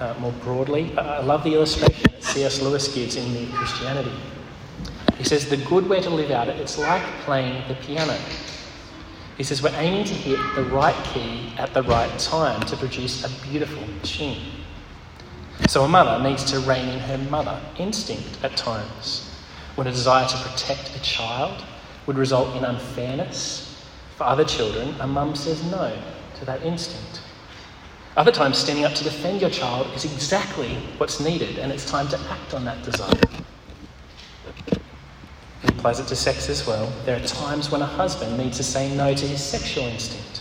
uh, 0.00 0.16
more 0.18 0.32
broadly, 0.42 0.98
I 0.98 1.20
love 1.20 1.44
the 1.44 1.54
illustration 1.54 2.10
that 2.10 2.24
C.S. 2.24 2.60
Lewis 2.60 2.92
gives 2.92 3.14
in 3.14 3.32
Mere 3.32 3.46
Christianity. 3.52 4.16
He 5.16 5.22
says 5.22 5.48
the 5.48 5.58
good 5.58 5.88
way 5.88 6.00
to 6.00 6.10
live 6.10 6.32
out 6.32 6.48
it, 6.48 6.56
it's 6.56 6.76
like 6.76 7.04
playing 7.20 7.62
the 7.68 7.74
piano. 7.76 8.18
He 9.36 9.44
says 9.44 9.62
we're 9.62 9.76
aiming 9.76 10.06
to 10.06 10.14
hit 10.14 10.40
the 10.56 10.64
right 10.64 11.04
key 11.04 11.52
at 11.56 11.72
the 11.72 11.84
right 11.84 12.18
time 12.18 12.66
to 12.66 12.76
produce 12.76 13.24
a 13.24 13.48
beautiful 13.48 13.84
tune. 14.02 14.61
So 15.68 15.84
a 15.84 15.88
mother 15.88 16.22
needs 16.22 16.44
to 16.52 16.60
rein 16.60 16.88
in 16.88 16.98
her 16.98 17.18
mother 17.18 17.60
instinct 17.78 18.38
at 18.42 18.56
times. 18.56 19.30
When 19.74 19.86
a 19.86 19.90
desire 19.90 20.28
to 20.28 20.36
protect 20.36 20.94
a 20.94 21.02
child 21.02 21.64
would 22.06 22.18
result 22.18 22.54
in 22.56 22.64
unfairness 22.64 23.82
for 24.16 24.24
other 24.24 24.44
children, 24.44 24.94
a 25.00 25.06
mum 25.06 25.34
says 25.34 25.62
no 25.70 25.96
to 26.36 26.44
that 26.44 26.62
instinct. 26.62 27.22
Other 28.16 28.32
times, 28.32 28.58
standing 28.58 28.84
up 28.84 28.92
to 28.94 29.04
defend 29.04 29.40
your 29.40 29.50
child 29.50 29.86
is 29.94 30.04
exactly 30.04 30.74
what's 30.98 31.20
needed, 31.20 31.58
and 31.58 31.72
it's 31.72 31.90
time 31.90 32.08
to 32.08 32.20
act 32.30 32.52
on 32.52 32.64
that 32.66 32.82
desire 32.82 33.18
applies 35.82 35.98
it 35.98 36.06
to 36.06 36.14
sex 36.14 36.48
as 36.48 36.64
well. 36.64 36.92
There 37.04 37.16
are 37.16 37.26
times 37.26 37.72
when 37.72 37.82
a 37.82 37.86
husband 37.86 38.38
needs 38.38 38.56
to 38.58 38.62
say 38.62 38.94
no 38.94 39.12
to 39.14 39.26
his 39.26 39.42
sexual 39.42 39.82
instinct 39.82 40.40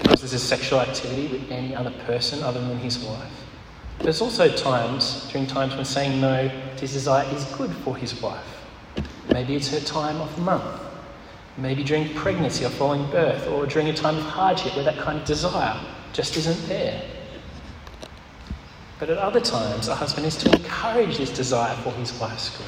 because 0.00 0.20
there's 0.20 0.34
a 0.34 0.38
sexual 0.38 0.78
activity 0.78 1.26
with 1.26 1.50
any 1.50 1.74
other 1.74 1.90
person 2.06 2.44
other 2.44 2.60
than 2.60 2.78
his 2.78 2.96
wife. 3.00 3.47
There's 4.00 4.20
also 4.22 4.48
times, 4.48 5.28
during 5.32 5.46
times 5.46 5.74
when 5.74 5.84
saying 5.84 6.20
no 6.20 6.48
to 6.48 6.80
his 6.80 6.92
desire 6.92 7.28
is 7.34 7.44
good 7.56 7.74
for 7.76 7.96
his 7.96 8.20
wife. 8.22 8.64
Maybe 9.32 9.56
it's 9.56 9.68
her 9.68 9.80
time 9.80 10.20
of 10.20 10.38
month. 10.38 10.80
Maybe 11.56 11.82
during 11.82 12.14
pregnancy 12.14 12.64
or 12.64 12.70
following 12.70 13.10
birth, 13.10 13.48
or 13.48 13.66
during 13.66 13.88
a 13.88 13.92
time 13.92 14.16
of 14.16 14.22
hardship 14.22 14.76
where 14.76 14.84
that 14.84 14.98
kind 14.98 15.18
of 15.18 15.24
desire 15.26 15.78
just 16.12 16.36
isn't 16.36 16.68
there. 16.68 17.02
But 19.00 19.10
at 19.10 19.18
other 19.18 19.40
times, 19.40 19.88
a 19.88 19.94
husband 19.94 20.26
is 20.26 20.36
to 20.38 20.50
encourage 20.56 21.18
this 21.18 21.30
desire 21.30 21.74
for 21.82 21.90
his 21.92 22.12
wife's 22.20 22.56
good. 22.56 22.66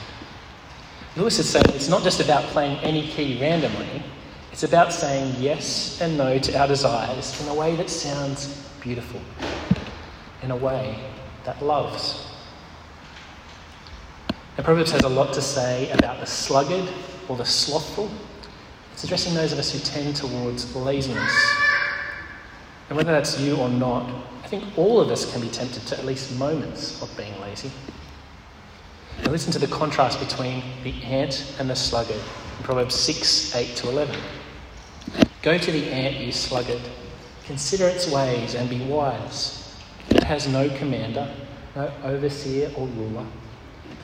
Lewis 1.17 1.39
is 1.39 1.49
saying 1.49 1.65
it's 1.69 1.89
not 1.89 2.03
just 2.03 2.21
about 2.21 2.45
playing 2.47 2.77
any 2.79 3.07
key 3.07 3.41
randomly, 3.41 4.03
it's 4.53 4.65
about 4.65 4.93
saying 4.93 5.35
yes 5.39 6.01
and 6.01 6.19
no 6.19 6.39
to 6.39 6.59
our 6.59 6.67
desires 6.67 7.41
in 7.41 7.49
a 7.49 7.55
way 7.55 7.77
that 7.77 7.89
sounds 7.89 8.69
beautiful, 8.81 9.21
in 10.43 10.51
a 10.51 10.57
way 10.57 10.99
that 11.45 11.63
loves. 11.63 12.27
And 14.57 14.65
Proverbs 14.65 14.93
has 14.93 15.03
a 15.03 15.09
lot 15.09 15.33
to 15.35 15.41
say 15.41 15.91
about 15.91 16.21
the 16.21 16.27
sluggard 16.27 16.89
or 17.29 17.37
the 17.37 17.45
slothful. 17.45 18.11
It's 18.93 19.05
addressing 19.05 19.35
those 19.35 19.53
of 19.53 19.59
us 19.59 19.73
who 19.73 19.79
tend 19.79 20.17
towards 20.17 20.75
laziness. 20.77 21.57
And 22.89 22.97
whether 22.97 23.13
that's 23.13 23.41
you 23.41 23.57
or 23.57 23.69
not, 23.69 24.11
I 24.43 24.49
think 24.49 24.65
all 24.77 25.01
of 25.01 25.11
us 25.11 25.33
can 25.33 25.41
be 25.41 25.49
tempted 25.49 25.87
to 25.87 25.99
at 25.99 26.05
least 26.05 26.37
moments 26.39 27.01
of 27.01 27.17
being 27.17 27.41
lazy. 27.41 27.71
Now 29.25 29.31
listen 29.31 29.53
to 29.53 29.59
the 29.59 29.69
contrast 29.69 30.19
between 30.19 30.63
the 30.83 30.93
ant 31.05 31.55
and 31.59 31.71
the 31.71 31.77
sluggard 31.77 32.17
in 32.17 32.65
Proverbs 32.65 32.95
6 32.97 33.55
8 33.55 33.77
to 33.77 33.89
11. 33.89 34.17
Go 35.43 35.57
to 35.57 35.71
the 35.71 35.87
ant, 35.87 36.17
you 36.17 36.33
sluggard. 36.33 36.81
Consider 37.45 37.87
its 37.87 38.11
ways 38.11 38.55
and 38.55 38.69
be 38.69 38.81
wise. 38.81 39.70
Has 40.31 40.47
no 40.47 40.71
commander, 40.79 41.29
no 41.75 41.91
overseer 42.05 42.71
or 42.77 42.87
ruler. 42.87 43.27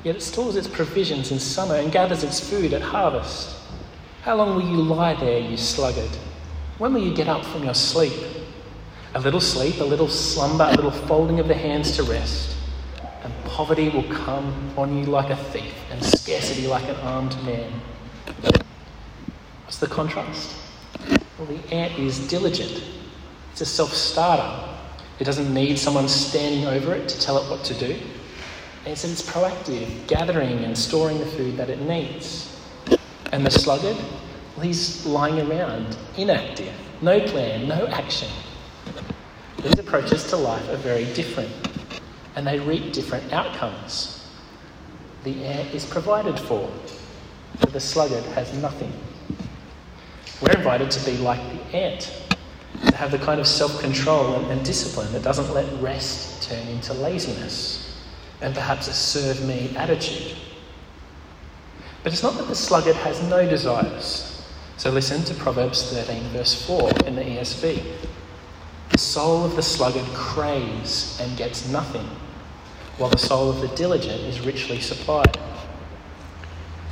Yet 0.02 0.16
it 0.16 0.22
stores 0.22 0.56
its 0.56 0.66
provisions 0.66 1.30
in 1.30 1.38
summer 1.38 1.76
and 1.76 1.92
gathers 1.92 2.24
its 2.24 2.40
food 2.40 2.72
at 2.72 2.82
harvest. 2.82 3.56
How 4.22 4.34
long 4.34 4.56
will 4.56 4.68
you 4.68 4.82
lie 4.82 5.14
there, 5.14 5.38
you 5.38 5.56
sluggard? 5.56 6.10
When 6.78 6.92
will 6.92 7.02
you 7.02 7.14
get 7.14 7.28
up 7.28 7.44
from 7.44 7.62
your 7.62 7.74
sleep? 7.74 8.12
A 9.14 9.20
little 9.20 9.40
sleep, 9.40 9.78
a 9.78 9.84
little 9.84 10.08
slumber, 10.08 10.64
a 10.64 10.74
little 10.74 10.90
folding 10.90 11.38
of 11.38 11.46
the 11.46 11.54
hands 11.54 11.94
to 11.96 12.02
rest 12.02 12.56
and 13.26 13.34
poverty 13.44 13.88
will 13.88 14.04
come 14.04 14.72
on 14.76 14.96
you 14.96 15.04
like 15.04 15.30
a 15.30 15.36
thief, 15.36 15.74
and 15.90 16.04
scarcity 16.04 16.68
like 16.68 16.88
an 16.88 16.94
armed 16.96 17.36
man. 17.44 17.72
What's 19.64 19.78
the 19.78 19.88
contrast? 19.88 20.54
Well, 21.36 21.46
the 21.48 21.74
ant 21.74 21.98
is 21.98 22.28
diligent, 22.28 22.84
it's 23.50 23.62
a 23.62 23.66
self 23.66 23.92
starter. 23.92 24.75
It 25.18 25.24
doesn't 25.24 25.52
need 25.52 25.78
someone 25.78 26.08
standing 26.08 26.66
over 26.66 26.94
it 26.94 27.08
to 27.08 27.20
tell 27.20 27.38
it 27.38 27.50
what 27.50 27.64
to 27.64 27.74
do. 27.74 27.98
And 28.84 28.92
it's 28.92 29.22
proactive, 29.22 30.06
gathering 30.06 30.64
and 30.64 30.76
storing 30.76 31.18
the 31.18 31.26
food 31.26 31.56
that 31.56 31.70
it 31.70 31.80
needs. 31.80 32.56
And 33.32 33.44
the 33.44 33.50
sluggard, 33.50 33.96
well, 33.96 34.64
he's 34.64 35.04
lying 35.04 35.50
around, 35.50 35.96
inactive, 36.16 36.72
no 37.02 37.20
plan, 37.20 37.66
no 37.66 37.86
action. 37.88 38.28
These 39.62 39.78
approaches 39.78 40.24
to 40.28 40.36
life 40.36 40.68
are 40.68 40.76
very 40.76 41.12
different 41.14 41.50
and 42.36 42.46
they 42.46 42.60
reap 42.60 42.92
different 42.92 43.32
outcomes. 43.32 44.28
The 45.24 45.44
ant 45.44 45.74
is 45.74 45.84
provided 45.84 46.38
for, 46.38 46.70
but 47.58 47.72
the 47.72 47.80
sluggard 47.80 48.24
has 48.34 48.52
nothing. 48.58 48.92
We're 50.40 50.52
invited 50.52 50.90
to 50.92 51.04
be 51.04 51.16
like 51.16 51.40
the 51.40 51.76
ant, 51.76 52.12
to 52.86 52.96
have 52.96 53.10
the 53.10 53.18
kind 53.18 53.40
of 53.40 53.46
self 53.46 53.80
control 53.80 54.34
and, 54.34 54.50
and 54.50 54.64
discipline 54.64 55.12
that 55.12 55.22
doesn't 55.22 55.52
let 55.52 55.70
rest 55.80 56.48
turn 56.48 56.66
into 56.68 56.92
laziness 56.94 58.04
and 58.40 58.54
perhaps 58.54 58.88
a 58.88 58.92
serve 58.92 59.42
me 59.46 59.74
attitude. 59.76 60.36
But 62.02 62.12
it's 62.12 62.22
not 62.22 62.34
that 62.38 62.48
the 62.48 62.54
sluggard 62.54 62.96
has 62.96 63.22
no 63.28 63.48
desires. 63.48 64.44
So 64.76 64.90
listen 64.90 65.24
to 65.24 65.34
Proverbs 65.34 65.90
13, 65.92 66.22
verse 66.30 66.66
4 66.66 66.90
in 67.06 67.16
the 67.16 67.22
ESV. 67.22 67.82
The 68.90 68.98
soul 68.98 69.44
of 69.44 69.56
the 69.56 69.62
sluggard 69.62 70.06
craves 70.14 71.18
and 71.20 71.36
gets 71.36 71.68
nothing, 71.68 72.08
while 72.98 73.10
the 73.10 73.18
soul 73.18 73.50
of 73.50 73.60
the 73.60 73.68
diligent 73.68 74.20
is 74.20 74.40
richly 74.40 74.80
supplied. 74.80 75.36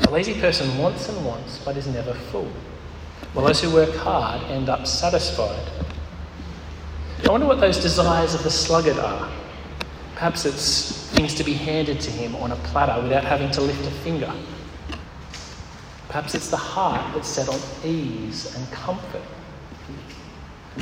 A 0.00 0.10
lazy 0.10 0.40
person 0.40 0.76
wants 0.78 1.08
and 1.08 1.24
wants, 1.24 1.58
but 1.64 1.76
is 1.76 1.86
never 1.86 2.14
full, 2.14 2.50
while 3.34 3.46
those 3.46 3.60
who 3.60 3.70
work 3.74 3.94
hard 3.96 4.40
end 4.50 4.68
up 4.68 4.86
satisfied. 4.86 5.68
I 7.26 7.30
wonder 7.30 7.46
what 7.46 7.60
those 7.60 7.78
desires 7.78 8.34
of 8.34 8.42
the 8.44 8.50
sluggard 8.50 8.98
are. 8.98 9.30
Perhaps 10.14 10.46
it's 10.46 11.10
things 11.10 11.34
to 11.34 11.44
be 11.44 11.52
handed 11.52 12.00
to 12.00 12.10
him 12.10 12.36
on 12.36 12.52
a 12.52 12.56
platter 12.56 13.02
without 13.02 13.24
having 13.24 13.50
to 13.50 13.60
lift 13.60 13.84
a 13.86 13.90
finger. 13.90 14.32
Perhaps 16.08 16.36
it's 16.36 16.48
the 16.48 16.56
heart 16.56 17.12
that's 17.12 17.28
set 17.28 17.48
on 17.48 17.58
ease 17.84 18.54
and 18.54 18.70
comfort. 18.70 19.22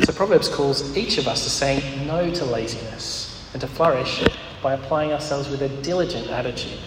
So 0.03 0.13
Proverbs 0.13 0.49
calls 0.49 0.95
each 0.97 1.17
of 1.17 1.29
us 1.29 1.45
to 1.45 1.51
say 1.51 2.05
no 2.07 2.31
to 2.35 2.45
laziness 2.45 3.49
and 3.53 3.61
to 3.63 3.67
flourish 3.67 4.23
by 4.63 4.75
applying 4.75 5.13
ourselves 5.13 5.49
with 5.49 5.63
a 5.63 5.69
diligent 5.83 6.29
attitude. 6.29 6.81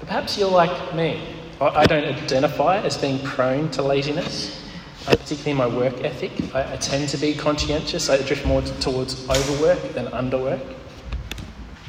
But 0.00 0.08
perhaps 0.08 0.36
you're 0.36 0.50
like 0.50 0.94
me. 0.94 1.35
I 1.58 1.86
don't 1.86 2.04
identify 2.04 2.76
as 2.80 2.98
being 2.98 3.18
prone 3.20 3.70
to 3.70 3.82
laziness, 3.82 4.62
uh, 5.06 5.12
particularly 5.12 5.52
in 5.52 5.56
my 5.56 5.66
work 5.66 6.04
ethic. 6.04 6.54
I, 6.54 6.74
I 6.74 6.76
tend 6.76 7.08
to 7.08 7.16
be 7.16 7.34
conscientious. 7.34 8.10
I 8.10 8.18
drift 8.18 8.44
more 8.44 8.60
towards 8.60 9.26
overwork 9.26 9.94
than 9.94 10.06
underwork. 10.08 10.60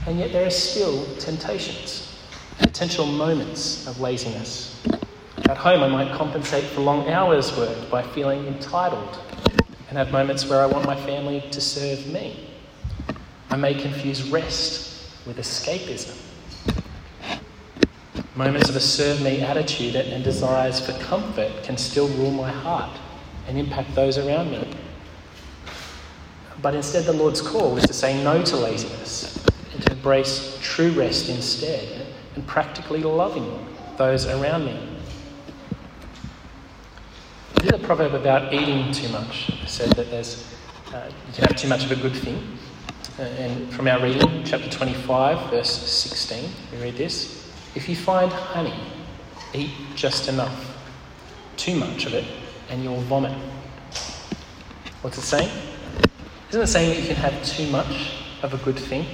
And 0.06 0.20
yet 0.20 0.32
there 0.32 0.46
are 0.46 0.50
still 0.52 1.06
temptations, 1.18 2.18
potential 2.60 3.06
moments 3.06 3.86
of 3.88 4.00
laziness. 4.00 4.82
At 5.50 5.58
home, 5.58 5.84
I 5.84 5.90
might 5.90 6.14
compensate 6.14 6.64
for 6.64 6.80
long 6.80 7.10
hours 7.10 7.56
worked 7.58 7.92
by 7.92 8.04
feeling 8.04 8.48
entitled 8.48 9.20
and 9.90 9.98
have 9.98 10.14
moments 10.14 10.48
where 10.48 10.62
I 10.62 10.66
want 10.66 10.86
my 10.86 10.96
family 10.96 11.42
to 11.52 11.60
serve 11.60 12.08
me. 12.08 12.52
I 13.50 13.58
may 13.58 13.74
confuse 13.74 14.30
rest 14.30 15.26
with 15.26 15.38
escapism. 15.38 16.27
Moments 18.38 18.70
of 18.70 18.76
a 18.76 18.80
serve 18.80 19.20
me 19.24 19.42
attitude 19.42 19.96
and 19.96 20.24
desires 20.24 20.80
for 20.80 20.92
comfort 21.04 21.64
can 21.64 21.76
still 21.76 22.08
rule 22.10 22.30
my 22.30 22.52
heart 22.52 22.96
and 23.48 23.58
impact 23.58 23.96
those 23.96 24.20
around 24.20 24.52
me. 24.52 24.76
But 26.62 26.76
instead, 26.76 27.06
the 27.06 27.14
Lord's 27.14 27.42
call 27.42 27.76
is 27.78 27.86
to 27.88 27.94
say 27.94 28.24
no 28.24 28.44
to 28.44 28.56
laziness 28.56 29.44
and 29.74 29.82
to 29.82 29.92
embrace 29.92 30.56
true 30.62 30.92
rest 30.92 31.30
instead 31.30 32.06
and 32.36 32.46
practically 32.46 33.02
loving 33.02 33.66
those 33.98 34.28
around 34.28 34.66
me. 34.66 34.88
This 37.56 37.74
is 37.74 37.82
a 37.82 37.84
proverb 37.84 38.14
about 38.14 38.54
eating 38.54 38.92
too 38.92 39.10
much. 39.10 39.50
It 39.50 39.68
said 39.68 39.94
that 39.94 40.12
there's, 40.12 40.54
uh, 40.94 41.10
you 41.28 41.34
can 41.34 41.46
have 41.46 41.56
too 41.56 41.70
much 41.70 41.86
of 41.86 41.92
a 41.92 41.96
good 41.96 42.16
thing. 42.16 42.56
Uh, 43.18 43.24
and 43.24 43.74
from 43.74 43.88
our 43.88 44.00
reading, 44.00 44.44
chapter 44.46 44.70
25, 44.70 45.50
verse 45.50 45.72
16, 45.72 46.52
we 46.72 46.78
read 46.84 46.98
this 46.98 47.37
If 47.78 47.88
you 47.88 47.96
find 47.96 48.32
honey, 48.32 48.74
eat 49.54 49.70
just 49.94 50.30
enough. 50.30 50.76
Too 51.58 51.76
much 51.76 52.08
of 52.08 52.16
it, 52.16 52.26
and 52.72 52.84
you'll 52.84 53.02
vomit. 53.02 53.38
What's 55.04 55.20
it 55.20 55.22
saying? 55.22 55.52
Isn't 56.50 56.62
it 56.64 56.66
saying 56.66 56.90
that 56.90 57.00
you 57.00 57.06
can 57.06 57.18
have 57.18 57.46
too 57.46 57.68
much 57.68 58.14
of 58.42 58.56
a 58.56 58.58
good 58.66 58.80
thing? 58.80 59.06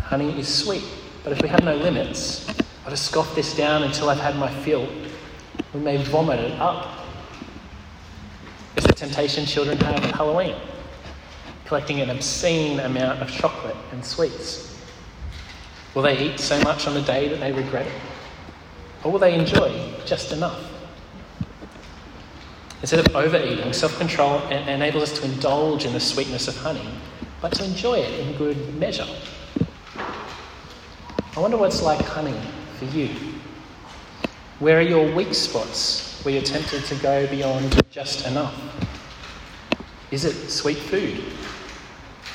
Honey 0.00 0.38
is 0.38 0.46
sweet, 0.46 0.84
but 1.24 1.32
if 1.32 1.42
we 1.42 1.48
have 1.48 1.64
no 1.64 1.74
limits, 1.74 2.48
I'll 2.84 2.90
just 2.90 3.06
scoff 3.10 3.34
this 3.34 3.56
down 3.56 3.82
until 3.82 4.08
I've 4.08 4.20
had 4.20 4.36
my 4.36 4.48
fill 4.62 4.88
we 5.72 5.80
may 5.80 5.96
vomit 5.96 6.38
it 6.38 6.52
up. 6.60 7.04
It's 8.76 8.86
the 8.86 8.92
temptation 8.92 9.44
children 9.44 9.76
have 9.78 10.04
at 10.04 10.14
Halloween, 10.14 10.54
collecting 11.64 12.00
an 12.00 12.10
obscene 12.10 12.78
amount 12.78 13.22
of 13.22 13.28
chocolate 13.28 13.76
and 13.90 14.04
sweets. 14.04 14.73
Will 15.94 16.02
they 16.02 16.18
eat 16.18 16.40
so 16.40 16.60
much 16.62 16.86
on 16.86 16.94
the 16.94 17.02
day 17.02 17.28
that 17.28 17.38
they 17.38 17.52
regret 17.52 17.86
it? 17.86 17.92
Or 19.04 19.12
will 19.12 19.18
they 19.20 19.34
enjoy 19.34 19.94
just 20.04 20.32
enough? 20.32 20.70
Instead 22.80 23.06
of 23.06 23.14
overeating, 23.14 23.72
self 23.72 23.96
control 23.96 24.40
enables 24.48 25.04
us 25.04 25.18
to 25.20 25.24
indulge 25.24 25.84
in 25.84 25.92
the 25.92 26.00
sweetness 26.00 26.48
of 26.48 26.56
honey, 26.56 26.88
but 27.40 27.52
to 27.52 27.64
enjoy 27.64 27.94
it 27.94 28.20
in 28.20 28.36
good 28.36 28.74
measure. 28.78 29.06
I 31.36 31.40
wonder 31.40 31.56
what's 31.56 31.82
like 31.82 32.04
honey 32.04 32.38
for 32.78 32.84
you. 32.86 33.10
Where 34.58 34.78
are 34.78 34.82
your 34.82 35.14
weak 35.14 35.34
spots 35.34 36.20
where 36.24 36.34
you're 36.34 36.42
tempted 36.42 36.84
to 36.84 36.94
go 36.96 37.26
beyond 37.28 37.82
just 37.90 38.26
enough? 38.26 38.54
Is 40.10 40.24
it 40.24 40.50
sweet 40.50 40.78
food? 40.78 41.24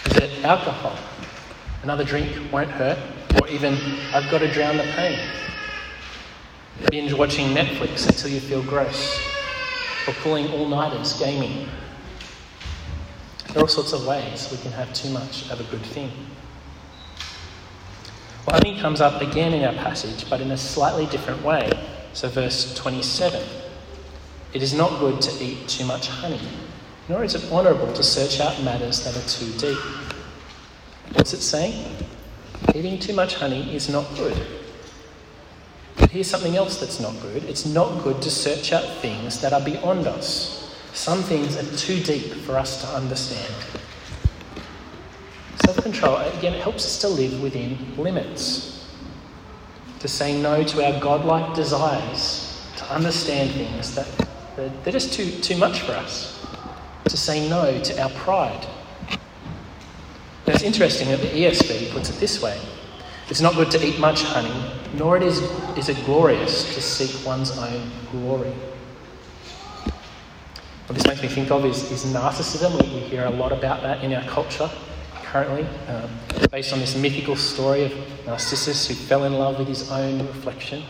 Is 0.06 0.18
it 0.18 0.44
alcohol? 0.44 0.98
Another 1.84 2.04
drink 2.04 2.52
won't 2.52 2.70
hurt, 2.72 2.98
or 3.36 3.48
even 3.48 3.76
I've 4.14 4.30
got 4.32 4.40
to 4.40 4.52
drown 4.52 4.78
the 4.78 4.84
pain. 4.96 5.20
Binge 6.90 7.14
watching 7.14 7.48
Netflix 7.48 8.08
until 8.08 8.32
you 8.32 8.40
feel 8.40 8.64
gross, 8.64 9.20
or 10.08 10.14
pulling 10.24 10.52
all 10.52 10.68
nighters 10.68 11.20
gaming. 11.20 11.68
There 13.48 13.58
are 13.58 13.62
all 13.62 13.68
sorts 13.68 13.94
of 13.94 14.06
ways 14.06 14.50
we 14.52 14.58
can 14.58 14.72
have 14.72 14.94
too 14.94 15.10
much 15.10 15.50
of 15.50 15.60
a 15.60 15.64
good 15.66 15.82
thing. 15.82 16.12
Well, 18.48 18.58
honey 18.58 18.80
comes 18.80 19.02
up 19.02 19.22
again 19.22 19.54
in 19.54 19.64
our 19.64 19.74
passage, 19.74 20.30
but 20.30 20.42
in 20.42 20.52
a 20.52 20.58
slightly 20.58 21.06
different 21.08 21.44
way. 21.44 21.70
So, 22.14 22.30
verse 22.30 22.74
27 22.76 23.44
It 24.54 24.64
is 24.64 24.74
not 24.74 25.00
good 25.00 25.22
to 25.22 25.44
eat 25.44 25.68
too 25.68 25.86
much 25.86 26.08
honey, 26.08 26.42
nor 27.08 27.24
is 27.24 27.36
it 27.36 27.52
honourable 27.52 27.92
to 27.94 28.04
search 28.04 28.40
out 28.40 28.62
matters 28.64 29.04
that 29.04 29.16
are 29.16 29.28
too 29.28 29.52
deep. 29.60 29.78
What's 31.14 31.34
it 31.34 31.42
saying? 31.42 31.96
Eating 32.76 33.00
too 33.00 33.14
much 33.14 33.36
honey 33.36 33.76
is 33.76 33.90
not 33.90 34.06
good. 34.16 34.38
But 35.98 36.12
here's 36.12 36.30
something 36.30 36.56
else 36.56 36.80
that's 36.80 37.00
not 37.00 37.20
good 37.22 37.44
it's 37.44 37.66
not 37.66 38.04
good 38.04 38.22
to 38.22 38.32
search 38.32 38.72
out 38.72 38.86
things 39.02 39.42
that 39.42 39.54
are 39.54 39.62
beyond 39.62 40.08
us. 40.08 40.76
Some 40.94 41.22
things 41.24 41.58
are 41.58 41.78
too 41.78 42.02
deep 42.02 42.32
for 42.46 42.58
us 42.58 42.82
to 42.82 42.88
understand. 42.88 43.54
Self 45.66 45.78
control, 45.84 46.18
again, 46.18 46.54
it 46.54 46.62
helps 46.62 46.86
us 46.86 47.02
to 47.02 47.08
live 47.10 47.42
within 47.42 47.78
limits 47.98 48.80
to 50.00 50.08
say 50.08 50.42
no 50.42 50.64
to 50.64 50.84
our 50.86 51.00
godlike 51.00 51.54
desires, 51.56 52.66
to 52.78 52.92
understand 52.92 53.52
things 53.52 53.94
that, 53.96 54.08
that 54.56 54.84
they're 54.84 54.94
just 54.94 55.14
too, 55.14 55.30
too 55.42 55.58
much 55.58 55.82
for 55.82 55.92
us, 55.92 56.46
to 57.06 57.18
say 57.18 57.48
no 57.50 57.80
to 57.82 58.02
our 58.02 58.10
pride. 58.12 58.66
Now, 60.50 60.56
it's 60.56 60.64
interesting 60.64 61.10
that 61.10 61.22
the 61.22 61.28
ESV 61.28 61.92
puts 61.92 62.10
it 62.10 62.20
this 62.20 62.42
way 62.42 62.60
it's 63.30 63.40
not 63.40 63.54
good 63.54 63.70
to 63.70 63.86
eat 63.86 64.00
much 64.00 64.24
honey, 64.24 64.52
nor 64.96 65.16
it 65.16 65.22
is, 65.22 65.44
is 65.78 65.90
it 65.90 66.06
glorious 66.06 66.74
to 66.74 66.82
seek 66.82 67.24
one's 67.24 67.56
own 67.56 67.92
glory. 68.12 68.52
What 70.88 70.96
this 70.96 71.06
makes 71.06 71.22
me 71.22 71.28
think 71.28 71.52
of 71.52 71.66
is, 71.66 71.92
is 71.92 72.12
narcissism. 72.12 72.82
We, 72.82 72.96
we 72.96 73.00
hear 73.02 73.26
a 73.26 73.30
lot 73.30 73.52
about 73.52 73.84
that 73.84 74.04
in 74.04 74.12
our 74.12 74.24
culture 74.24 74.68
currently, 75.22 75.68
um, 75.88 76.10
based 76.50 76.74
on 76.74 76.80
this 76.80 76.98
mythical 76.98 77.36
story 77.36 77.84
of 77.84 78.26
Narcissus 78.26 78.88
who 78.88 78.96
fell 78.96 79.26
in 79.26 79.34
love 79.34 79.60
with 79.60 79.68
his 79.68 79.92
own 79.92 80.26
reflection. 80.26 80.82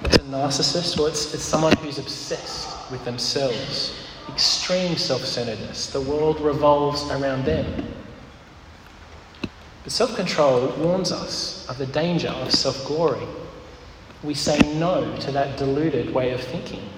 What's 0.00 0.16
a 0.16 0.20
narcissist? 0.22 0.98
Well, 0.98 1.06
it's, 1.06 1.32
it's 1.32 1.44
someone 1.44 1.76
who's 1.76 1.98
obsessed 1.98 2.90
with 2.90 3.04
themselves, 3.04 4.04
extreme 4.28 4.96
self 4.96 5.24
centeredness. 5.24 5.92
The 5.92 6.00
world 6.00 6.40
revolves 6.40 7.08
around 7.12 7.44
them. 7.44 7.94
Self 9.90 10.14
control 10.14 10.68
warns 10.78 11.10
us 11.10 11.68
of 11.68 11.76
the 11.76 11.86
danger 11.86 12.28
of 12.28 12.52
self 12.52 12.86
glory. 12.86 13.26
We 14.22 14.34
say 14.34 14.56
no 14.78 15.16
to 15.16 15.32
that 15.32 15.58
deluded 15.58 16.14
way 16.14 16.30
of 16.30 16.40
thinking. 16.40 16.88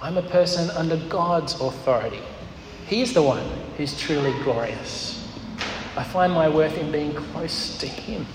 I'm 0.00 0.16
a 0.16 0.22
person 0.22 0.70
under 0.70 0.96
God's 0.96 1.60
authority. 1.60 2.22
He 2.86 3.02
is 3.02 3.12
the 3.12 3.22
one 3.22 3.44
who's 3.76 4.00
truly 4.00 4.32
glorious. 4.42 5.28
I 5.94 6.02
find 6.02 6.32
my 6.32 6.48
worth 6.48 6.78
in 6.78 6.90
being 6.90 7.14
close 7.14 7.76
to 7.76 7.86
Him. 7.86 8.26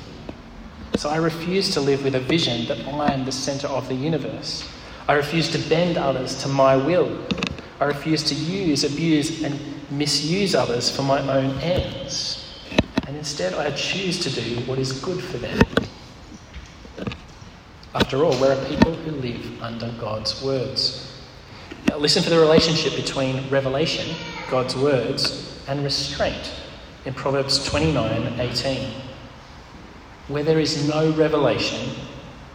So 0.95 1.09
I 1.09 1.15
refuse 1.15 1.73
to 1.73 1.81
live 1.81 2.03
with 2.03 2.13
a 2.13 2.19
vision 2.19 2.67
that 2.67 2.87
I 2.87 3.13
am 3.13 3.25
the 3.25 3.31
centre 3.31 3.67
of 3.67 3.87
the 3.87 3.95
universe. 3.95 4.69
I 5.07 5.13
refuse 5.13 5.49
to 5.53 5.69
bend 5.69 5.97
others 5.97 6.39
to 6.43 6.49
my 6.49 6.77
will. 6.77 7.19
I 7.79 7.85
refuse 7.85 8.21
to 8.25 8.35
use, 8.35 8.83
abuse, 8.83 9.43
and 9.43 9.59
misuse 9.89 10.53
others 10.53 10.95
for 10.95 11.01
my 11.01 11.19
own 11.21 11.59
ends. 11.61 12.44
And 13.07 13.15
instead, 13.15 13.53
I 13.53 13.71
choose 13.71 14.19
to 14.23 14.29
do 14.29 14.61
what 14.61 14.79
is 14.79 14.99
good 15.01 15.23
for 15.23 15.37
them. 15.37 15.59
After 17.93 18.25
all, 18.25 18.39
we're 18.41 18.53
a 18.53 18.65
people 18.65 18.93
who 18.93 19.11
live 19.11 19.61
under 19.61 19.89
God's 19.99 20.43
words. 20.43 21.21
Now, 21.87 21.97
listen 21.97 22.23
for 22.23 22.29
the 22.29 22.39
relationship 22.39 22.95
between 22.95 23.47
revelation, 23.49 24.15
God's 24.49 24.75
words, 24.75 25.63
and 25.67 25.83
restraint 25.83 26.51
in 27.05 27.13
Proverbs 27.13 27.63
29 27.65 28.39
18. 28.39 28.89
Where 30.27 30.43
there 30.43 30.59
is 30.59 30.89
no 30.89 31.11
revelation, 31.11 31.95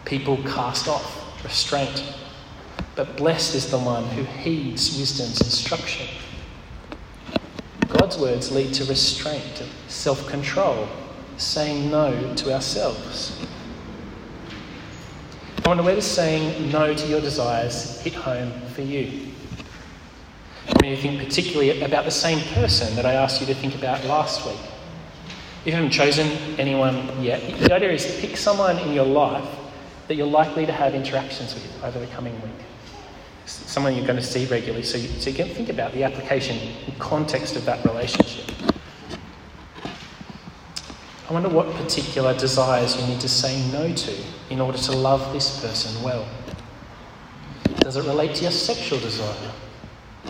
people 0.05 0.37
cast 0.43 0.89
off 0.89 1.43
restraint. 1.45 2.03
But 2.97 3.17
blessed 3.17 3.55
is 3.55 3.71
the 3.71 3.79
one 3.79 4.05
who 4.09 4.25
heeds 4.25 4.99
wisdom's 4.99 5.41
instruction. 5.41 6.07
God's 8.11 8.23
words 8.23 8.51
lead 8.51 8.75
to 8.75 8.85
restraint, 8.87 9.62
self 9.87 10.27
control, 10.27 10.88
saying 11.37 11.92
no 11.92 12.35
to 12.35 12.53
ourselves. 12.53 13.40
I 15.64 15.68
wonder 15.68 15.85
where 15.85 15.94
does 15.94 16.11
saying 16.11 16.73
no 16.73 16.92
to 16.92 17.07
your 17.07 17.20
desires 17.20 18.01
hit 18.01 18.14
home 18.14 18.51
for 18.75 18.83
you? 18.83 19.29
I 20.66 20.83
mean, 20.83 20.90
you 20.90 20.96
think 20.96 21.23
particularly 21.23 21.83
about 21.83 22.05
the 22.05 22.11
same 22.11 22.40
person 22.53 22.96
that 22.96 23.07
I 23.07 23.12
asked 23.12 23.40
you 23.40 23.46
to 23.46 23.55
think 23.55 23.77
about 23.77 24.05
last 24.05 24.44
week. 24.44 24.59
If 25.61 25.66
you 25.66 25.73
haven't 25.75 25.92
chosen 25.92 26.27
anyone 26.59 27.23
yet, 27.23 27.61
the 27.61 27.73
idea 27.73 27.92
is 27.92 28.18
pick 28.20 28.37
someone 28.37 28.77
in 28.81 28.92
your 28.92 29.07
life 29.07 29.49
that 30.09 30.16
you're 30.16 30.27
likely 30.27 30.66
to 30.66 30.73
have 30.73 30.96
interactions 30.96 31.55
with 31.55 31.85
over 31.85 32.01
the 32.01 32.09
coming 32.09 32.35
week. 32.42 32.66
Someone 33.46 33.96
you're 33.96 34.07
going 34.07 34.18
to 34.18 34.22
see 34.22 34.46
regularly, 34.46 34.83
so 34.83 34.98
you, 34.98 35.09
so 35.20 35.31
you 35.31 35.37
can 35.37 35.48
think 35.48 35.68
about 35.68 35.92
the 35.92 36.05
application 36.05 36.59
and 36.87 36.98
context 36.98 37.57
of 37.57 37.64
that 37.64 37.85
relationship. 37.85 38.50
I 41.29 41.33
wonder 41.33 41.48
what 41.48 41.72
particular 41.74 42.37
desires 42.37 43.00
you 43.00 43.07
need 43.07 43.20
to 43.20 43.29
say 43.29 43.64
no 43.70 43.92
to 43.92 44.16
in 44.50 44.61
order 44.61 44.79
to 44.79 44.92
love 44.92 45.33
this 45.33 45.61
person 45.61 46.03
well. 46.03 46.26
Does 47.79 47.96
it 47.96 48.05
relate 48.05 48.35
to 48.37 48.42
your 48.42 48.50
sexual 48.50 48.98
desire, 48.98 49.53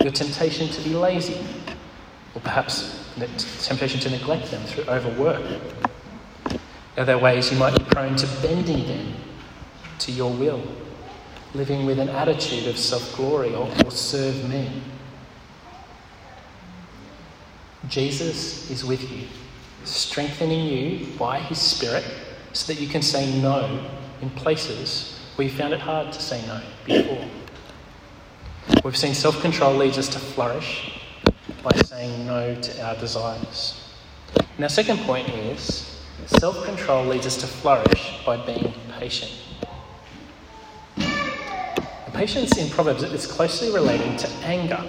your 0.03 0.13
temptation 0.13 0.69
to 0.69 0.81
be 0.83 0.91
lazy, 0.91 1.39
or 2.35 2.43
perhaps 2.43 3.07
the 3.17 3.27
temptation 3.63 3.99
to 4.01 4.11
neglect 4.11 4.51
them 4.51 4.63
through 4.65 4.85
overwork? 4.85 5.43
Are 6.97 7.05
there 7.05 7.19
ways 7.19 7.51
you 7.51 7.59
might 7.59 7.77
be 7.79 7.85
prone 7.85 8.17
to 8.17 8.27
bending 8.43 8.87
them 8.87 9.15
to 10.01 10.13
your 10.13 10.31
will, 10.31 10.63
living 11.55 11.87
with 11.87 11.99
an 11.99 12.09
attitude 12.09 12.67
of 12.69 12.79
self 12.79 13.17
glory 13.17 13.55
or, 13.55 13.69
or 13.85 13.91
serve 13.91 14.49
me? 14.49 14.83
Jesus 17.89 18.71
is 18.71 18.85
with 18.85 19.11
you 19.11 19.27
strengthening 19.85 20.67
you 20.67 21.07
by 21.19 21.39
His 21.39 21.59
Spirit 21.59 22.05
so 22.53 22.73
that 22.73 22.81
you 22.81 22.89
can 22.89 23.03
say 23.03 23.41
no 23.41 23.89
in 24.21 24.31
places 24.31 25.19
where 25.37 25.47
you 25.49 25.53
found 25.53 25.73
it 25.73 25.81
hard 25.81 26.13
to 26.13 26.21
say 26.21 26.45
no 26.47 26.61
before. 26.85 27.27
We've 28.85 28.97
seen 28.97 29.15
self 29.15 29.41
control 29.41 29.75
leads 29.75 29.99
us 29.99 30.09
to 30.11 30.19
flourish 30.19 31.01
by 31.63 31.77
saying 31.85 32.27
no 32.27 32.55
to 32.55 32.83
our 32.83 32.97
desires. 32.97 33.95
And 34.57 34.65
our 34.65 34.69
second 34.69 34.99
point 34.99 35.29
is 35.29 36.03
self 36.27 36.65
control 36.65 37.07
leads 37.07 37.27
us 37.27 37.37
to 37.39 37.47
flourish 37.47 38.25
by 38.25 38.37
being 38.45 38.73
patient. 38.99 39.33
Patience 42.21 42.59
in 42.59 42.69
Proverbs 42.69 43.03
is 43.03 43.27
closely 43.27 43.73
related 43.73 44.19
to 44.19 44.29
anger. 44.45 44.85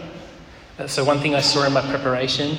Uh, 0.78 0.86
so, 0.86 1.02
one 1.02 1.18
thing 1.20 1.34
I 1.34 1.40
saw 1.40 1.66
in 1.66 1.72
my 1.72 1.80
preparation 1.80 2.58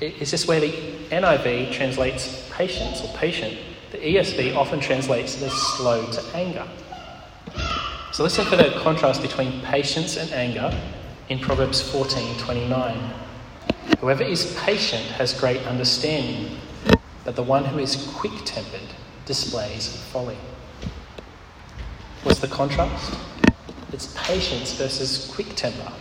is 0.00 0.32
this 0.32 0.48
where 0.48 0.58
the 0.58 0.72
NIV 1.12 1.70
translates 1.70 2.50
patience 2.50 3.04
or 3.04 3.16
patient. 3.16 3.56
The 3.92 3.98
ESV 3.98 4.56
often 4.56 4.80
translates 4.80 5.40
as 5.40 5.52
slow 5.52 6.10
to 6.10 6.20
anger. 6.34 6.66
So 8.10 8.24
listen 8.24 8.44
for 8.46 8.56
the 8.56 8.72
contrast 8.82 9.22
between 9.22 9.60
patience 9.60 10.16
and 10.16 10.28
anger 10.32 10.76
in 11.28 11.38
Proverbs 11.38 11.80
14:29. 11.80 12.98
Whoever 14.00 14.24
is 14.24 14.58
patient 14.64 15.04
has 15.18 15.32
great 15.38 15.64
understanding, 15.68 16.58
but 17.24 17.36
the 17.36 17.44
one 17.44 17.64
who 17.64 17.78
is 17.78 17.94
quick-tempered 18.18 18.90
displays 19.24 19.86
folly. 20.10 20.38
What's 22.24 22.40
the 22.40 22.48
contrast? 22.48 23.14
It's 23.92 24.14
patience 24.16 24.74
versus 24.74 25.30
quick 25.34 25.54
temper 25.56 25.92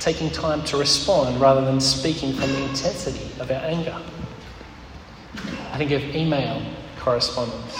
taking 0.00 0.30
time 0.30 0.62
to 0.64 0.76
respond 0.76 1.40
rather 1.40 1.64
than 1.64 1.80
speaking 1.80 2.32
from 2.32 2.50
the 2.52 2.62
intensity 2.64 3.30
of 3.40 3.50
our 3.50 3.58
anger. 3.58 3.96
I 5.72 5.78
think 5.78 5.90
of 5.92 6.02
email 6.14 6.62
correspondence. 6.98 7.78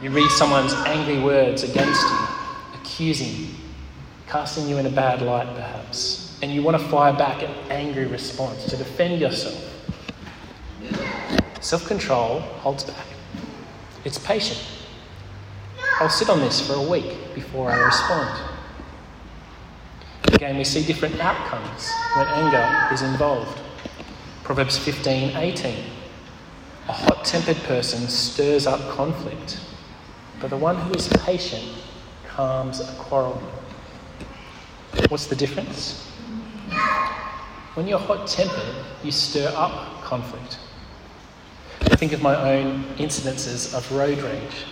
You 0.00 0.10
read 0.10 0.30
someone's 0.30 0.72
angry 0.72 1.20
words 1.20 1.62
against 1.62 2.02
you, 2.02 2.18
accusing, 2.74 3.54
casting 4.26 4.68
you 4.68 4.78
in 4.78 4.86
a 4.86 4.90
bad 4.90 5.22
light 5.22 5.54
perhaps, 5.54 6.38
and 6.42 6.52
you 6.52 6.62
want 6.62 6.78
to 6.78 6.88
fire 6.88 7.12
back 7.12 7.42
an 7.42 7.50
angry 7.70 8.06
response 8.06 8.64
to 8.66 8.76
defend 8.76 9.20
yourself. 9.20 9.60
Self 11.60 11.86
control 11.86 12.40
holds 12.40 12.84
back, 12.84 13.06
it's 14.04 14.18
patient. 14.18 14.60
I'll 16.00 16.08
sit 16.08 16.28
on 16.28 16.40
this 16.40 16.66
for 16.66 16.74
a 16.74 16.82
week 16.82 17.16
before 17.36 17.70
I 17.70 17.78
respond. 17.78 18.50
Again, 20.32 20.58
we 20.58 20.64
see 20.64 20.84
different 20.84 21.20
outcomes 21.20 21.88
when 22.16 22.26
anger 22.26 22.92
is 22.92 23.02
involved. 23.02 23.60
Proverbs 24.42 24.76
15 24.76 25.36
18. 25.36 25.84
A 26.88 26.92
hot 26.92 27.24
tempered 27.24 27.56
person 27.58 28.08
stirs 28.08 28.66
up 28.66 28.80
conflict, 28.90 29.60
but 30.40 30.50
the 30.50 30.56
one 30.56 30.76
who 30.76 30.94
is 30.94 31.08
patient 31.24 31.64
calms 32.26 32.80
a 32.80 32.92
quarrel. 32.94 33.40
What's 35.08 35.26
the 35.26 35.36
difference? 35.36 36.10
When 37.74 37.86
you're 37.86 38.00
hot 38.00 38.26
tempered, 38.26 38.74
you 39.04 39.12
stir 39.12 39.52
up 39.54 40.02
conflict. 40.02 40.58
I 41.82 41.96
think 41.96 42.12
of 42.12 42.20
my 42.20 42.34
own 42.34 42.82
incidences 42.96 43.72
of 43.74 43.90
road 43.92 44.18
rage. 44.18 44.64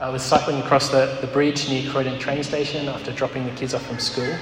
I 0.00 0.08
was 0.08 0.22
cycling 0.22 0.60
across 0.60 0.88
the, 0.88 1.18
the 1.20 1.26
bridge 1.26 1.68
near 1.68 1.90
Croydon 1.90 2.18
train 2.18 2.42
station 2.42 2.88
after 2.88 3.12
dropping 3.12 3.44
the 3.44 3.50
kids 3.52 3.74
off 3.74 3.86
from 3.86 3.98
school, 3.98 4.32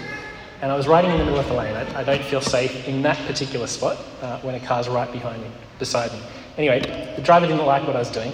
and 0.62 0.72
I 0.72 0.76
was 0.76 0.88
riding 0.88 1.10
in 1.10 1.18
the 1.18 1.24
middle 1.24 1.38
of 1.38 1.46
the 1.48 1.54
lane. 1.54 1.74
I, 1.74 2.00
I 2.00 2.04
don't 2.04 2.22
feel 2.24 2.40
safe 2.40 2.86
in 2.88 3.02
that 3.02 3.16
particular 3.26 3.66
spot 3.66 3.96
uh, 4.22 4.40
when 4.40 4.54
a 4.54 4.60
car's 4.60 4.88
right 4.88 5.10
behind 5.10 5.42
me, 5.42 5.48
beside 5.78 6.12
me. 6.12 6.20
Anyway, 6.56 6.80
the 7.16 7.22
driver 7.22 7.46
didn't 7.46 7.64
like 7.66 7.86
what 7.86 7.96
I 7.96 8.00
was 8.00 8.10
doing, 8.10 8.32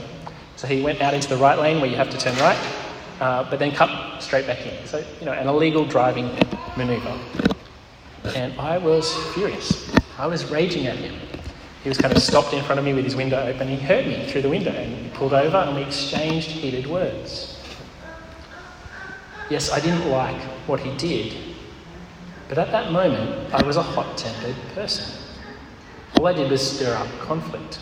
so 0.57 0.67
he 0.67 0.83
went 0.83 1.01
out 1.01 1.15
into 1.15 1.29
the 1.29 1.37
right 1.37 1.59
lane 1.59 1.81
where 1.81 1.91
you 1.91 1.97
have 1.97 2.11
to 2.11 2.19
turn 2.19 2.37
right, 2.39 2.59
uh, 3.21 3.49
but 3.51 3.59
then 3.59 3.73
cut 3.73 4.23
straight 4.23 4.47
back 4.47 4.65
in. 4.67 4.87
So, 4.87 5.05
you 5.21 5.27
know, 5.27 5.33
an 5.33 5.47
illegal 5.49 5.85
driving 5.85 6.31
manoeuvre. 6.77 7.19
And 8.35 8.59
I 8.59 8.79
was 8.79 9.15
furious. 9.35 9.91
I 10.19 10.27
was 10.27 10.51
raging 10.51 10.87
at 10.87 10.97
him. 10.97 11.15
He 11.85 11.91
was 11.91 11.99
kind 11.99 12.17
of 12.17 12.23
stopped 12.23 12.55
in 12.55 12.65
front 12.65 12.79
of 12.79 12.85
me 12.85 12.95
with 12.95 13.05
his 13.05 13.15
window 13.15 13.47
open. 13.47 13.69
He 13.69 13.77
heard 13.77 14.07
me 14.07 14.27
through 14.27 14.41
the 14.41 14.49
window 14.49 14.73
and 14.73 14.97
he 14.97 15.11
pulled 15.11 15.35
over 15.35 15.59
and 15.59 15.77
we 15.77 15.83
exchanged 15.83 16.49
heated 16.49 16.87
words. 16.87 17.63
Yes, 19.51 19.71
I 19.71 19.81
didn't 19.81 20.09
like 20.11 20.41
what 20.67 20.81
he 20.81 20.97
did, 20.97 21.37
but 22.49 22.57
at 22.57 22.73
that 22.73 22.91
moment, 22.91 23.53
I 23.53 23.63
was 23.67 23.77
a 23.77 23.83
hot 23.83 24.17
tempered 24.17 24.57
person. 24.75 25.05
All 26.17 26.27
I 26.27 26.33
did 26.33 26.51
was 26.51 26.77
stir 26.77 26.95
up 26.95 27.07
conflict. 27.21 27.79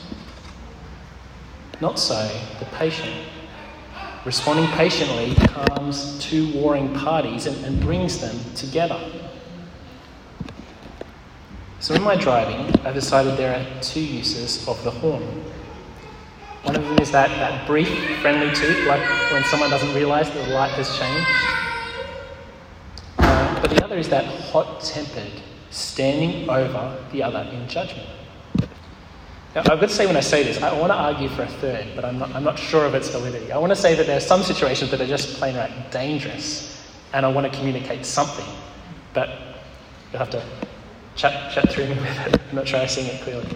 Not 1.80 1.96
so 1.96 2.28
the 2.58 2.64
patient. 2.76 3.14
Responding 4.24 4.66
patiently 4.72 5.36
calms 5.46 6.18
two 6.18 6.52
warring 6.52 6.92
parties 6.92 7.46
and, 7.46 7.64
and 7.64 7.80
brings 7.80 8.20
them 8.20 8.36
together. 8.56 9.00
So, 11.82 11.94
in 11.94 12.02
my 12.02 12.14
driving, 12.14 12.60
I've 12.86 12.94
decided 12.94 13.36
there 13.36 13.58
are 13.58 13.82
two 13.82 14.00
uses 14.00 14.68
of 14.68 14.80
the 14.84 14.92
horn. 14.92 15.24
One 16.62 16.76
of 16.76 16.82
them 16.84 16.96
is 17.00 17.10
that, 17.10 17.28
that 17.30 17.66
brief, 17.66 17.88
friendly 18.20 18.54
toot, 18.54 18.86
like 18.86 19.00
when 19.32 19.42
someone 19.42 19.68
doesn't 19.68 19.92
realise 19.92 20.28
that 20.30 20.46
the 20.46 20.54
light 20.54 20.70
has 20.74 20.96
changed 20.96 21.26
uh, 23.18 23.60
but 23.60 23.68
the 23.72 23.84
other 23.84 23.98
is 23.98 24.08
that 24.10 24.24
hot 24.24 24.80
tempered, 24.80 25.42
standing 25.70 26.48
over 26.48 27.04
the 27.10 27.20
other 27.20 27.50
in 27.52 27.66
judgment. 27.66 28.08
Now, 29.56 29.62
I've 29.62 29.80
got 29.80 29.80
to 29.80 29.88
say 29.88 30.06
when 30.06 30.16
I 30.16 30.20
say 30.20 30.44
this, 30.44 30.62
I 30.62 30.72
want 30.78 30.92
to 30.92 30.96
argue 30.96 31.30
for 31.30 31.42
a 31.42 31.48
third, 31.48 31.88
but 31.96 32.04
I'm 32.04 32.16
not, 32.16 32.32
I'm 32.32 32.44
not 32.44 32.60
sure 32.60 32.84
of 32.84 32.94
its 32.94 33.08
validity. 33.08 33.50
I 33.50 33.58
want 33.58 33.70
to 33.70 33.76
say 33.76 33.96
that 33.96 34.06
there 34.06 34.18
are 34.18 34.20
some 34.20 34.44
situations 34.44 34.92
that 34.92 35.00
are 35.00 35.06
just 35.06 35.36
plain 35.36 35.56
out 35.56 35.90
dangerous, 35.90 36.80
and 37.12 37.26
I 37.26 37.28
want 37.28 37.52
to 37.52 37.58
communicate 37.58 38.06
something, 38.06 38.46
but 39.14 39.30
you'll 40.12 40.20
have 40.20 40.30
to 40.30 40.46
chat, 41.16 41.52
chat 41.52 41.70
through 41.70 41.88
me 41.88 41.94
with 41.94 42.26
it. 42.26 42.40
I'm 42.50 42.56
not 42.56 42.68
sure 42.68 42.80
I'm 42.80 42.88
seeing 42.88 43.08
it 43.08 43.20
clearly. 43.22 43.48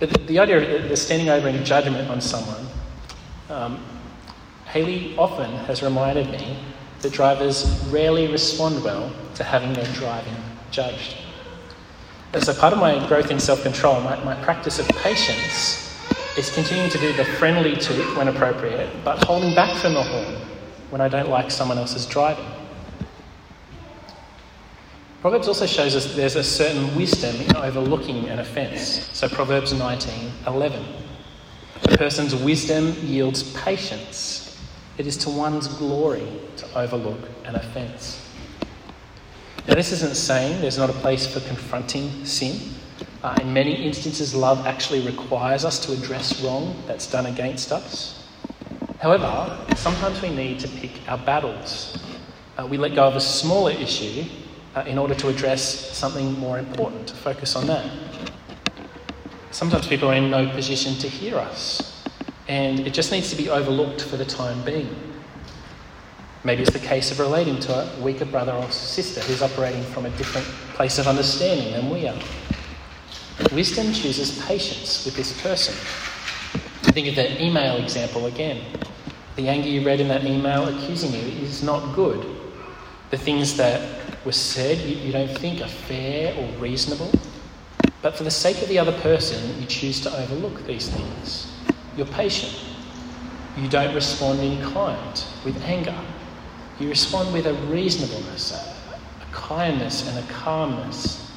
But 0.00 0.10
the, 0.10 0.18
the 0.20 0.38
idea 0.38 0.82
of 0.82 0.88
the 0.88 0.96
standing 0.96 1.28
over 1.28 1.48
in 1.48 1.64
judgment 1.64 2.10
on 2.10 2.20
someone, 2.20 2.66
um, 3.48 3.84
Haley 4.66 5.16
often 5.16 5.50
has 5.66 5.82
reminded 5.82 6.30
me 6.30 6.58
that 7.00 7.12
drivers 7.12 7.86
rarely 7.90 8.26
respond 8.26 8.82
well 8.82 9.12
to 9.34 9.44
having 9.44 9.72
their 9.72 9.86
driving 9.94 10.34
judged. 10.70 11.16
And 12.32 12.42
so, 12.42 12.52
part 12.52 12.72
of 12.72 12.80
my 12.80 13.06
growth 13.06 13.30
in 13.30 13.38
self 13.38 13.62
control, 13.62 14.00
my, 14.00 14.22
my 14.24 14.34
practice 14.42 14.80
of 14.80 14.88
patience, 14.88 15.96
is 16.36 16.52
continuing 16.52 16.90
to 16.90 16.98
do 16.98 17.12
the 17.12 17.24
friendly 17.24 17.76
toot 17.76 18.16
when 18.16 18.26
appropriate, 18.26 18.90
but 19.04 19.22
holding 19.22 19.54
back 19.54 19.76
from 19.80 19.94
the 19.94 20.02
horn 20.02 20.34
when 20.90 21.00
I 21.00 21.08
don't 21.08 21.28
like 21.28 21.50
someone 21.50 21.78
else's 21.78 22.06
driving. 22.06 22.44
Proverbs 25.24 25.48
also 25.48 25.64
shows 25.64 25.96
us 25.96 26.14
there's 26.14 26.36
a 26.36 26.44
certain 26.44 26.94
wisdom 26.94 27.34
in 27.36 27.56
overlooking 27.56 28.28
an 28.28 28.40
offence. 28.40 29.08
So 29.14 29.26
Proverbs 29.26 29.72
19 29.72 30.30
11. 30.46 30.84
A 31.84 31.96
person's 31.96 32.34
wisdom 32.34 32.94
yields 33.00 33.42
patience. 33.54 34.62
It 34.98 35.06
is 35.06 35.16
to 35.16 35.30
one's 35.30 35.66
glory 35.66 36.28
to 36.58 36.78
overlook 36.78 37.18
an 37.46 37.54
offence. 37.54 38.22
Now, 39.66 39.76
this 39.76 39.92
isn't 39.92 40.14
saying 40.14 40.60
there's 40.60 40.76
not 40.76 40.90
a 40.90 40.98
place 41.00 41.26
for 41.26 41.40
confronting 41.48 42.26
sin. 42.26 42.74
Uh, 43.22 43.34
in 43.40 43.50
many 43.50 43.72
instances, 43.82 44.34
love 44.34 44.66
actually 44.66 45.06
requires 45.06 45.64
us 45.64 45.78
to 45.86 45.94
address 45.94 46.42
wrong 46.42 46.76
that's 46.86 47.10
done 47.10 47.24
against 47.24 47.72
us. 47.72 48.28
However, 49.00 49.58
sometimes 49.74 50.20
we 50.20 50.28
need 50.28 50.58
to 50.60 50.68
pick 50.68 50.90
our 51.08 51.16
battles. 51.16 51.98
Uh, 52.58 52.66
we 52.66 52.76
let 52.76 52.94
go 52.94 53.04
of 53.04 53.16
a 53.16 53.22
smaller 53.22 53.70
issue 53.70 54.26
uh, 54.74 54.84
in 54.86 54.98
order 54.98 55.14
to 55.14 55.28
address 55.28 55.62
something 55.96 56.38
more 56.38 56.58
important, 56.58 57.08
to 57.08 57.14
focus 57.14 57.56
on 57.56 57.66
that. 57.66 57.90
Sometimes 59.50 59.86
people 59.86 60.08
are 60.10 60.14
in 60.14 60.30
no 60.30 60.48
position 60.50 60.94
to 60.96 61.08
hear 61.08 61.36
us, 61.36 62.04
and 62.48 62.80
it 62.80 62.92
just 62.92 63.12
needs 63.12 63.30
to 63.30 63.36
be 63.36 63.48
overlooked 63.48 64.02
for 64.02 64.16
the 64.16 64.24
time 64.24 64.62
being. 64.64 64.94
Maybe 66.42 66.62
it's 66.62 66.72
the 66.72 66.78
case 66.78 67.10
of 67.10 67.20
relating 67.20 67.58
to 67.60 67.72
a 67.72 68.00
weaker 68.02 68.26
brother 68.26 68.52
or 68.52 68.70
sister 68.70 69.20
who's 69.20 69.40
operating 69.40 69.82
from 69.82 70.06
a 70.06 70.10
different 70.10 70.46
place 70.74 70.98
of 70.98 71.06
understanding 71.06 71.72
than 71.72 71.88
we 71.88 72.06
are. 72.06 72.18
Wisdom 73.52 73.92
chooses 73.92 74.44
patience 74.44 75.04
with 75.04 75.16
this 75.16 75.40
person. 75.40 75.74
Think 76.92 77.08
of 77.08 77.16
that 77.16 77.40
email 77.40 77.76
example 77.76 78.26
again. 78.26 78.62
The 79.36 79.48
anger 79.48 79.68
you 79.68 79.84
read 79.84 80.00
in 80.00 80.06
that 80.08 80.24
email 80.24 80.68
accusing 80.68 81.12
you 81.12 81.42
is 81.42 81.62
not 81.62 81.94
good. 81.96 82.24
The 83.10 83.18
things 83.18 83.56
that 83.56 84.03
were 84.24 84.32
said 84.32 84.78
you, 84.78 84.96
you 84.96 85.12
don't 85.12 85.36
think 85.38 85.60
are 85.60 85.68
fair 85.68 86.34
or 86.34 86.46
reasonable. 86.58 87.10
But 88.02 88.16
for 88.16 88.24
the 88.24 88.30
sake 88.30 88.60
of 88.62 88.68
the 88.68 88.78
other 88.78 88.92
person, 89.00 89.60
you 89.60 89.66
choose 89.66 90.00
to 90.02 90.14
overlook 90.14 90.66
these 90.66 90.88
things. 90.88 91.50
You're 91.96 92.06
patient. 92.06 92.54
You 93.56 93.68
don't 93.68 93.94
respond 93.94 94.40
in 94.40 94.60
kind, 94.60 95.24
with 95.44 95.60
anger. 95.62 95.98
You 96.80 96.88
respond 96.88 97.32
with 97.32 97.46
a 97.46 97.54
reasonableness, 97.54 98.52
a, 98.52 98.92
a 99.22 99.32
kindness, 99.32 100.08
and 100.08 100.18
a 100.18 100.32
calmness. 100.32 101.30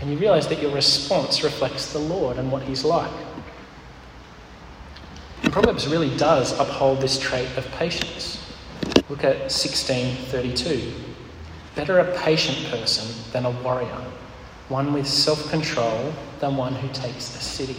And 0.00 0.10
you 0.10 0.16
realize 0.16 0.46
that 0.48 0.62
your 0.62 0.72
response 0.72 1.42
reflects 1.42 1.92
the 1.92 1.98
Lord 1.98 2.38
and 2.38 2.52
what 2.52 2.62
He's 2.62 2.84
like. 2.84 3.12
And 5.42 5.52
Proverbs 5.52 5.86
really 5.88 6.16
does 6.16 6.58
uphold 6.58 7.00
this 7.00 7.18
trait 7.18 7.48
of 7.56 7.66
patience. 7.72 8.42
Look 9.08 9.24
at 9.24 9.38
1632. 9.50 11.05
Better 11.76 11.98
a 11.98 12.18
patient 12.18 12.70
person 12.70 13.06
than 13.32 13.44
a 13.44 13.50
warrior, 13.50 14.02
one 14.68 14.94
with 14.94 15.06
self 15.06 15.50
control 15.50 16.12
than 16.40 16.56
one 16.56 16.74
who 16.74 16.88
takes 16.88 17.36
a 17.36 17.40
city. 17.40 17.76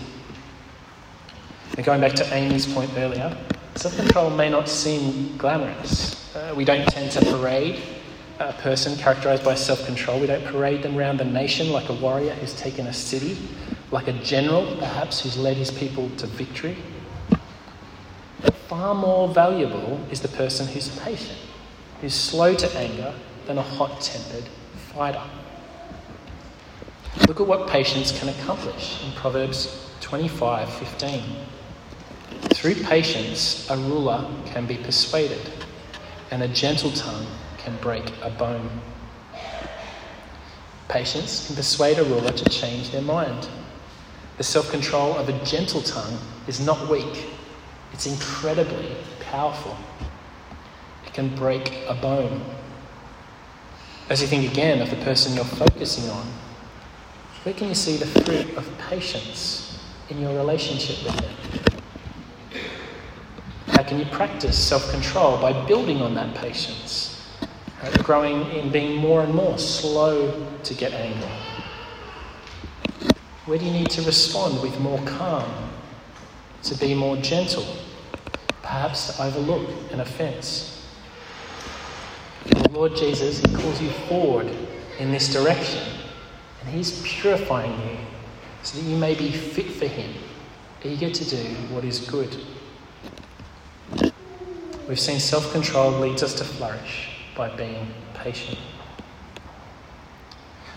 And 1.75 1.85
going 1.85 1.99
back 1.99 2.13
to 2.13 2.33
Amy's 2.33 2.71
point 2.71 2.91
earlier, 2.95 3.35
self 3.75 3.97
control 3.97 4.29
may 4.29 4.49
not 4.49 4.69
seem 4.69 5.35
glamorous. 5.37 6.35
Uh, 6.35 6.53
we 6.55 6.63
don't 6.63 6.87
tend 6.87 7.11
to 7.13 7.25
parade 7.25 7.81
a 8.39 8.53
person 8.53 8.95
characterized 8.97 9.43
by 9.43 9.55
self 9.55 9.83
control. 9.87 10.19
We 10.19 10.27
don't 10.27 10.45
parade 10.45 10.83
them 10.83 10.95
around 10.95 11.17
the 11.17 11.25
nation 11.25 11.71
like 11.71 11.89
a 11.89 11.93
warrior 11.93 12.33
who's 12.35 12.55
taken 12.55 12.85
a 12.85 12.93
city, 12.93 13.35
like 13.89 14.07
a 14.07 14.13
general, 14.13 14.75
perhaps, 14.77 15.21
who's 15.21 15.37
led 15.37 15.57
his 15.57 15.71
people 15.71 16.11
to 16.17 16.27
victory. 16.27 16.77
But 18.41 18.53
far 18.53 18.93
more 18.93 19.27
valuable 19.27 19.99
is 20.11 20.21
the 20.21 20.27
person 20.27 20.67
who's 20.67 20.89
patient, 20.99 21.39
who's 22.01 22.13
slow 22.13 22.53
to 22.53 22.77
anger, 22.77 23.13
than 23.47 23.57
a 23.57 23.61
hot 23.61 23.99
tempered 24.01 24.43
fighter. 24.93 25.23
Look 27.27 27.39
at 27.39 27.47
what 27.47 27.67
patience 27.67 28.17
can 28.17 28.29
accomplish 28.29 29.03
in 29.03 29.11
Proverbs 29.13 29.89
25 30.01 30.71
15. 30.71 31.23
Through 32.53 32.75
patience, 32.75 33.69
a 33.69 33.77
ruler 33.77 34.29
can 34.45 34.65
be 34.65 34.77
persuaded, 34.77 35.51
and 36.29 36.43
a 36.43 36.47
gentle 36.47 36.91
tongue 36.91 37.25
can 37.57 37.75
break 37.77 38.11
a 38.21 38.29
bone. 38.29 38.69
Patience 40.89 41.47
can 41.47 41.55
persuade 41.55 41.99
a 41.99 42.03
ruler 42.03 42.31
to 42.31 42.49
change 42.49 42.91
their 42.91 43.01
mind. 43.01 43.49
The 44.37 44.43
self 44.43 44.69
control 44.69 45.13
of 45.17 45.29
a 45.29 45.45
gentle 45.45 45.81
tongue 45.81 46.19
is 46.47 46.59
not 46.59 46.89
weak, 46.89 47.27
it's 47.93 48.05
incredibly 48.05 48.95
powerful. 49.19 49.75
It 51.05 51.13
can 51.13 51.33
break 51.35 51.73
a 51.87 51.95
bone. 51.95 52.43
As 54.09 54.21
you 54.21 54.27
think 54.27 54.49
again 54.49 54.81
of 54.81 54.89
the 54.89 54.95
person 54.97 55.35
you're 55.35 55.43
focusing 55.43 56.09
on, 56.09 56.25
where 57.43 57.53
can 57.53 57.67
you 57.67 57.75
see 57.75 57.97
the 57.97 58.05
fruit 58.05 58.55
of 58.55 58.65
patience 58.77 59.83
in 60.07 60.21
your 60.21 60.33
relationship 60.37 61.03
with 61.03 61.17
them? 61.17 62.61
How 63.67 63.83
can 63.83 63.99
you 63.99 64.05
practice 64.05 64.57
self 64.57 64.89
control 64.91 65.37
by 65.41 65.65
building 65.67 66.01
on 66.01 66.15
that 66.15 66.33
patience, 66.35 67.21
right? 67.83 68.03
growing 68.03 68.49
in 68.51 68.71
being 68.71 68.95
more 68.95 69.23
and 69.23 69.33
more 69.33 69.57
slow 69.57 70.47
to 70.63 70.73
get 70.73 70.93
angry? 70.93 71.29
Where 73.45 73.57
do 73.57 73.65
you 73.65 73.71
need 73.71 73.89
to 73.89 74.01
respond 74.03 74.61
with 74.61 74.79
more 74.79 74.99
calm, 75.03 75.69
to 76.63 76.75
be 76.75 76.93
more 76.93 77.17
gentle, 77.17 77.65
perhaps 78.61 79.13
to 79.17 79.23
overlook 79.23 79.69
an 79.91 79.99
offence? 79.99 80.76
Lord 82.77 82.95
Jesus, 82.95 83.39
He 83.39 83.55
calls 83.55 83.81
you 83.81 83.89
forward 84.07 84.45
in 84.99 85.11
this 85.11 85.33
direction. 85.33 85.81
And 86.61 86.69
He's 86.69 87.01
purifying 87.01 87.71
you 87.71 87.97
so 88.61 88.77
that 88.77 88.87
you 88.87 88.95
may 88.95 89.15
be 89.15 89.31
fit 89.31 89.71
for 89.71 89.87
Him, 89.87 90.13
eager 90.83 91.09
to 91.09 91.25
do 91.25 91.43
what 91.73 91.83
is 91.83 92.01
good. 92.01 92.37
We've 94.87 94.99
seen 94.99 95.19
self 95.19 95.51
control 95.51 95.89
leads 95.89 96.21
us 96.21 96.35
to 96.35 96.43
flourish 96.43 97.09
by 97.35 97.49
being 97.49 97.91
patient. 98.13 98.59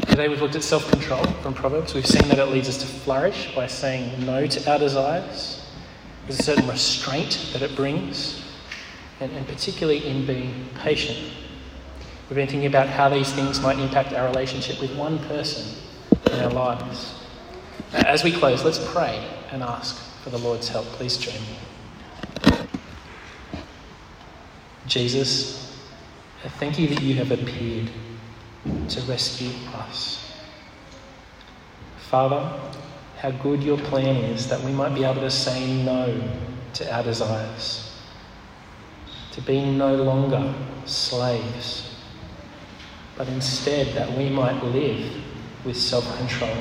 Today 0.09 0.29
we've 0.29 0.41
looked 0.41 0.57
at 0.57 0.63
self 0.63 0.91
control 0.91 1.23
from 1.43 1.53
Proverbs. 1.53 1.93
We've 1.93 2.07
seen 2.07 2.27
that 2.31 2.39
it 2.39 2.47
leads 2.47 2.71
us 2.71 2.79
to 2.79 2.87
flourish 2.87 3.55
by 3.55 3.67
saying 3.67 4.25
no 4.25 4.47
to 4.47 4.73
our 4.73 4.79
desires. 4.79 5.71
There's 6.27 6.41
a 6.41 6.45
certain 6.45 6.67
restraint 6.67 7.51
that 7.53 7.61
it 7.61 7.77
brings, 7.77 8.43
and, 9.21 9.31
and 9.33 9.47
particularly 9.47 10.07
in 10.07 10.25
being 10.25 10.71
patient. 10.77 11.31
We've 12.31 12.37
been 12.37 12.47
thinking 12.47 12.67
about 12.67 12.89
how 12.89 13.09
these 13.09 13.33
things 13.33 13.61
might 13.61 13.81
impact 13.81 14.13
our 14.13 14.29
relationship 14.29 14.81
with 14.81 14.95
one 14.95 15.19
person 15.27 15.67
in 16.31 16.39
our 16.39 16.51
lives. 16.51 17.17
As 17.93 18.23
we 18.23 18.31
close, 18.31 18.63
let's 18.63 18.79
pray 18.93 19.29
and 19.51 19.65
ask 19.65 19.97
for 20.23 20.31
the 20.31 20.39
Lord's 20.39 20.69
help. 20.69 20.85
Please 20.93 21.17
join 21.17 21.35
me. 21.35 22.69
Jesus, 24.87 25.77
thank 26.61 26.79
you 26.79 26.87
that 26.87 27.03
you 27.03 27.17
have 27.17 27.33
appeared 27.33 27.91
to 28.91 29.01
rescue 29.09 29.51
us. 29.75 30.33
Father, 31.99 32.49
how 33.19 33.33
good 33.33 33.61
your 33.61 33.79
plan 33.79 34.15
is 34.23 34.49
that 34.49 34.63
we 34.63 34.71
might 34.71 34.95
be 34.95 35.03
able 35.03 35.21
to 35.21 35.33
say 35.33 35.83
no 35.83 36.31
to 36.75 36.95
our 36.95 37.03
desires, 37.03 37.93
to 39.33 39.41
be 39.41 39.69
no 39.69 39.97
longer 39.97 40.55
slaves 40.85 41.90
but 43.21 43.29
instead 43.29 43.87
that 43.89 44.11
we 44.17 44.31
might 44.31 44.65
live 44.65 45.13
with 45.67 45.77
self 45.77 46.17
control. 46.17 46.57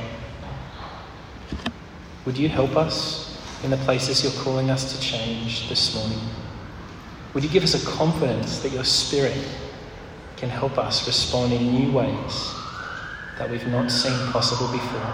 Would 2.26 2.38
you 2.38 2.50
help 2.50 2.76
us 2.76 3.40
in 3.64 3.70
the 3.70 3.78
places 3.78 4.22
you're 4.26 4.44
calling 4.44 4.70
us 4.70 4.94
to 4.94 5.02
change 5.02 5.70
this 5.70 5.96
morning? 5.96 6.20
Would 7.34 7.46
you 7.46 7.50
give 7.50 7.64
us 7.64 7.82
a 7.82 7.88
confidence 7.96 8.60
that 8.60 8.74
your 8.74 8.84
Spirit 8.84 9.38
can 10.36 10.50
help 10.50 10.78
us 10.78 11.08
respond 11.08 11.54
in 11.54 11.64
new 11.74 11.94
ways 11.94 12.54
that 13.38 13.50
we've 13.50 13.68
not 13.68 13.90
seen 13.90 14.20
possible 14.34 14.70
before? 14.70 15.12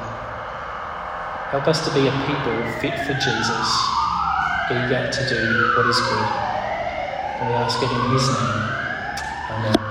Help 1.52 1.68
us 1.68 1.88
to 1.88 1.94
be 1.94 2.08
a 2.08 2.12
people 2.26 2.58
fit 2.82 2.98
for 3.06 3.14
Jesus, 3.22 3.68
eager 4.72 5.12
to 5.12 5.30
do 5.30 5.74
what 5.78 5.86
is 5.86 6.00
good. 6.00 6.28
And 7.38 7.50
we 7.50 7.54
ask 7.54 7.78
it 7.84 7.92
in 7.92 8.10
His 8.10 8.28
name. 8.30 8.66
Amen. 9.52 9.85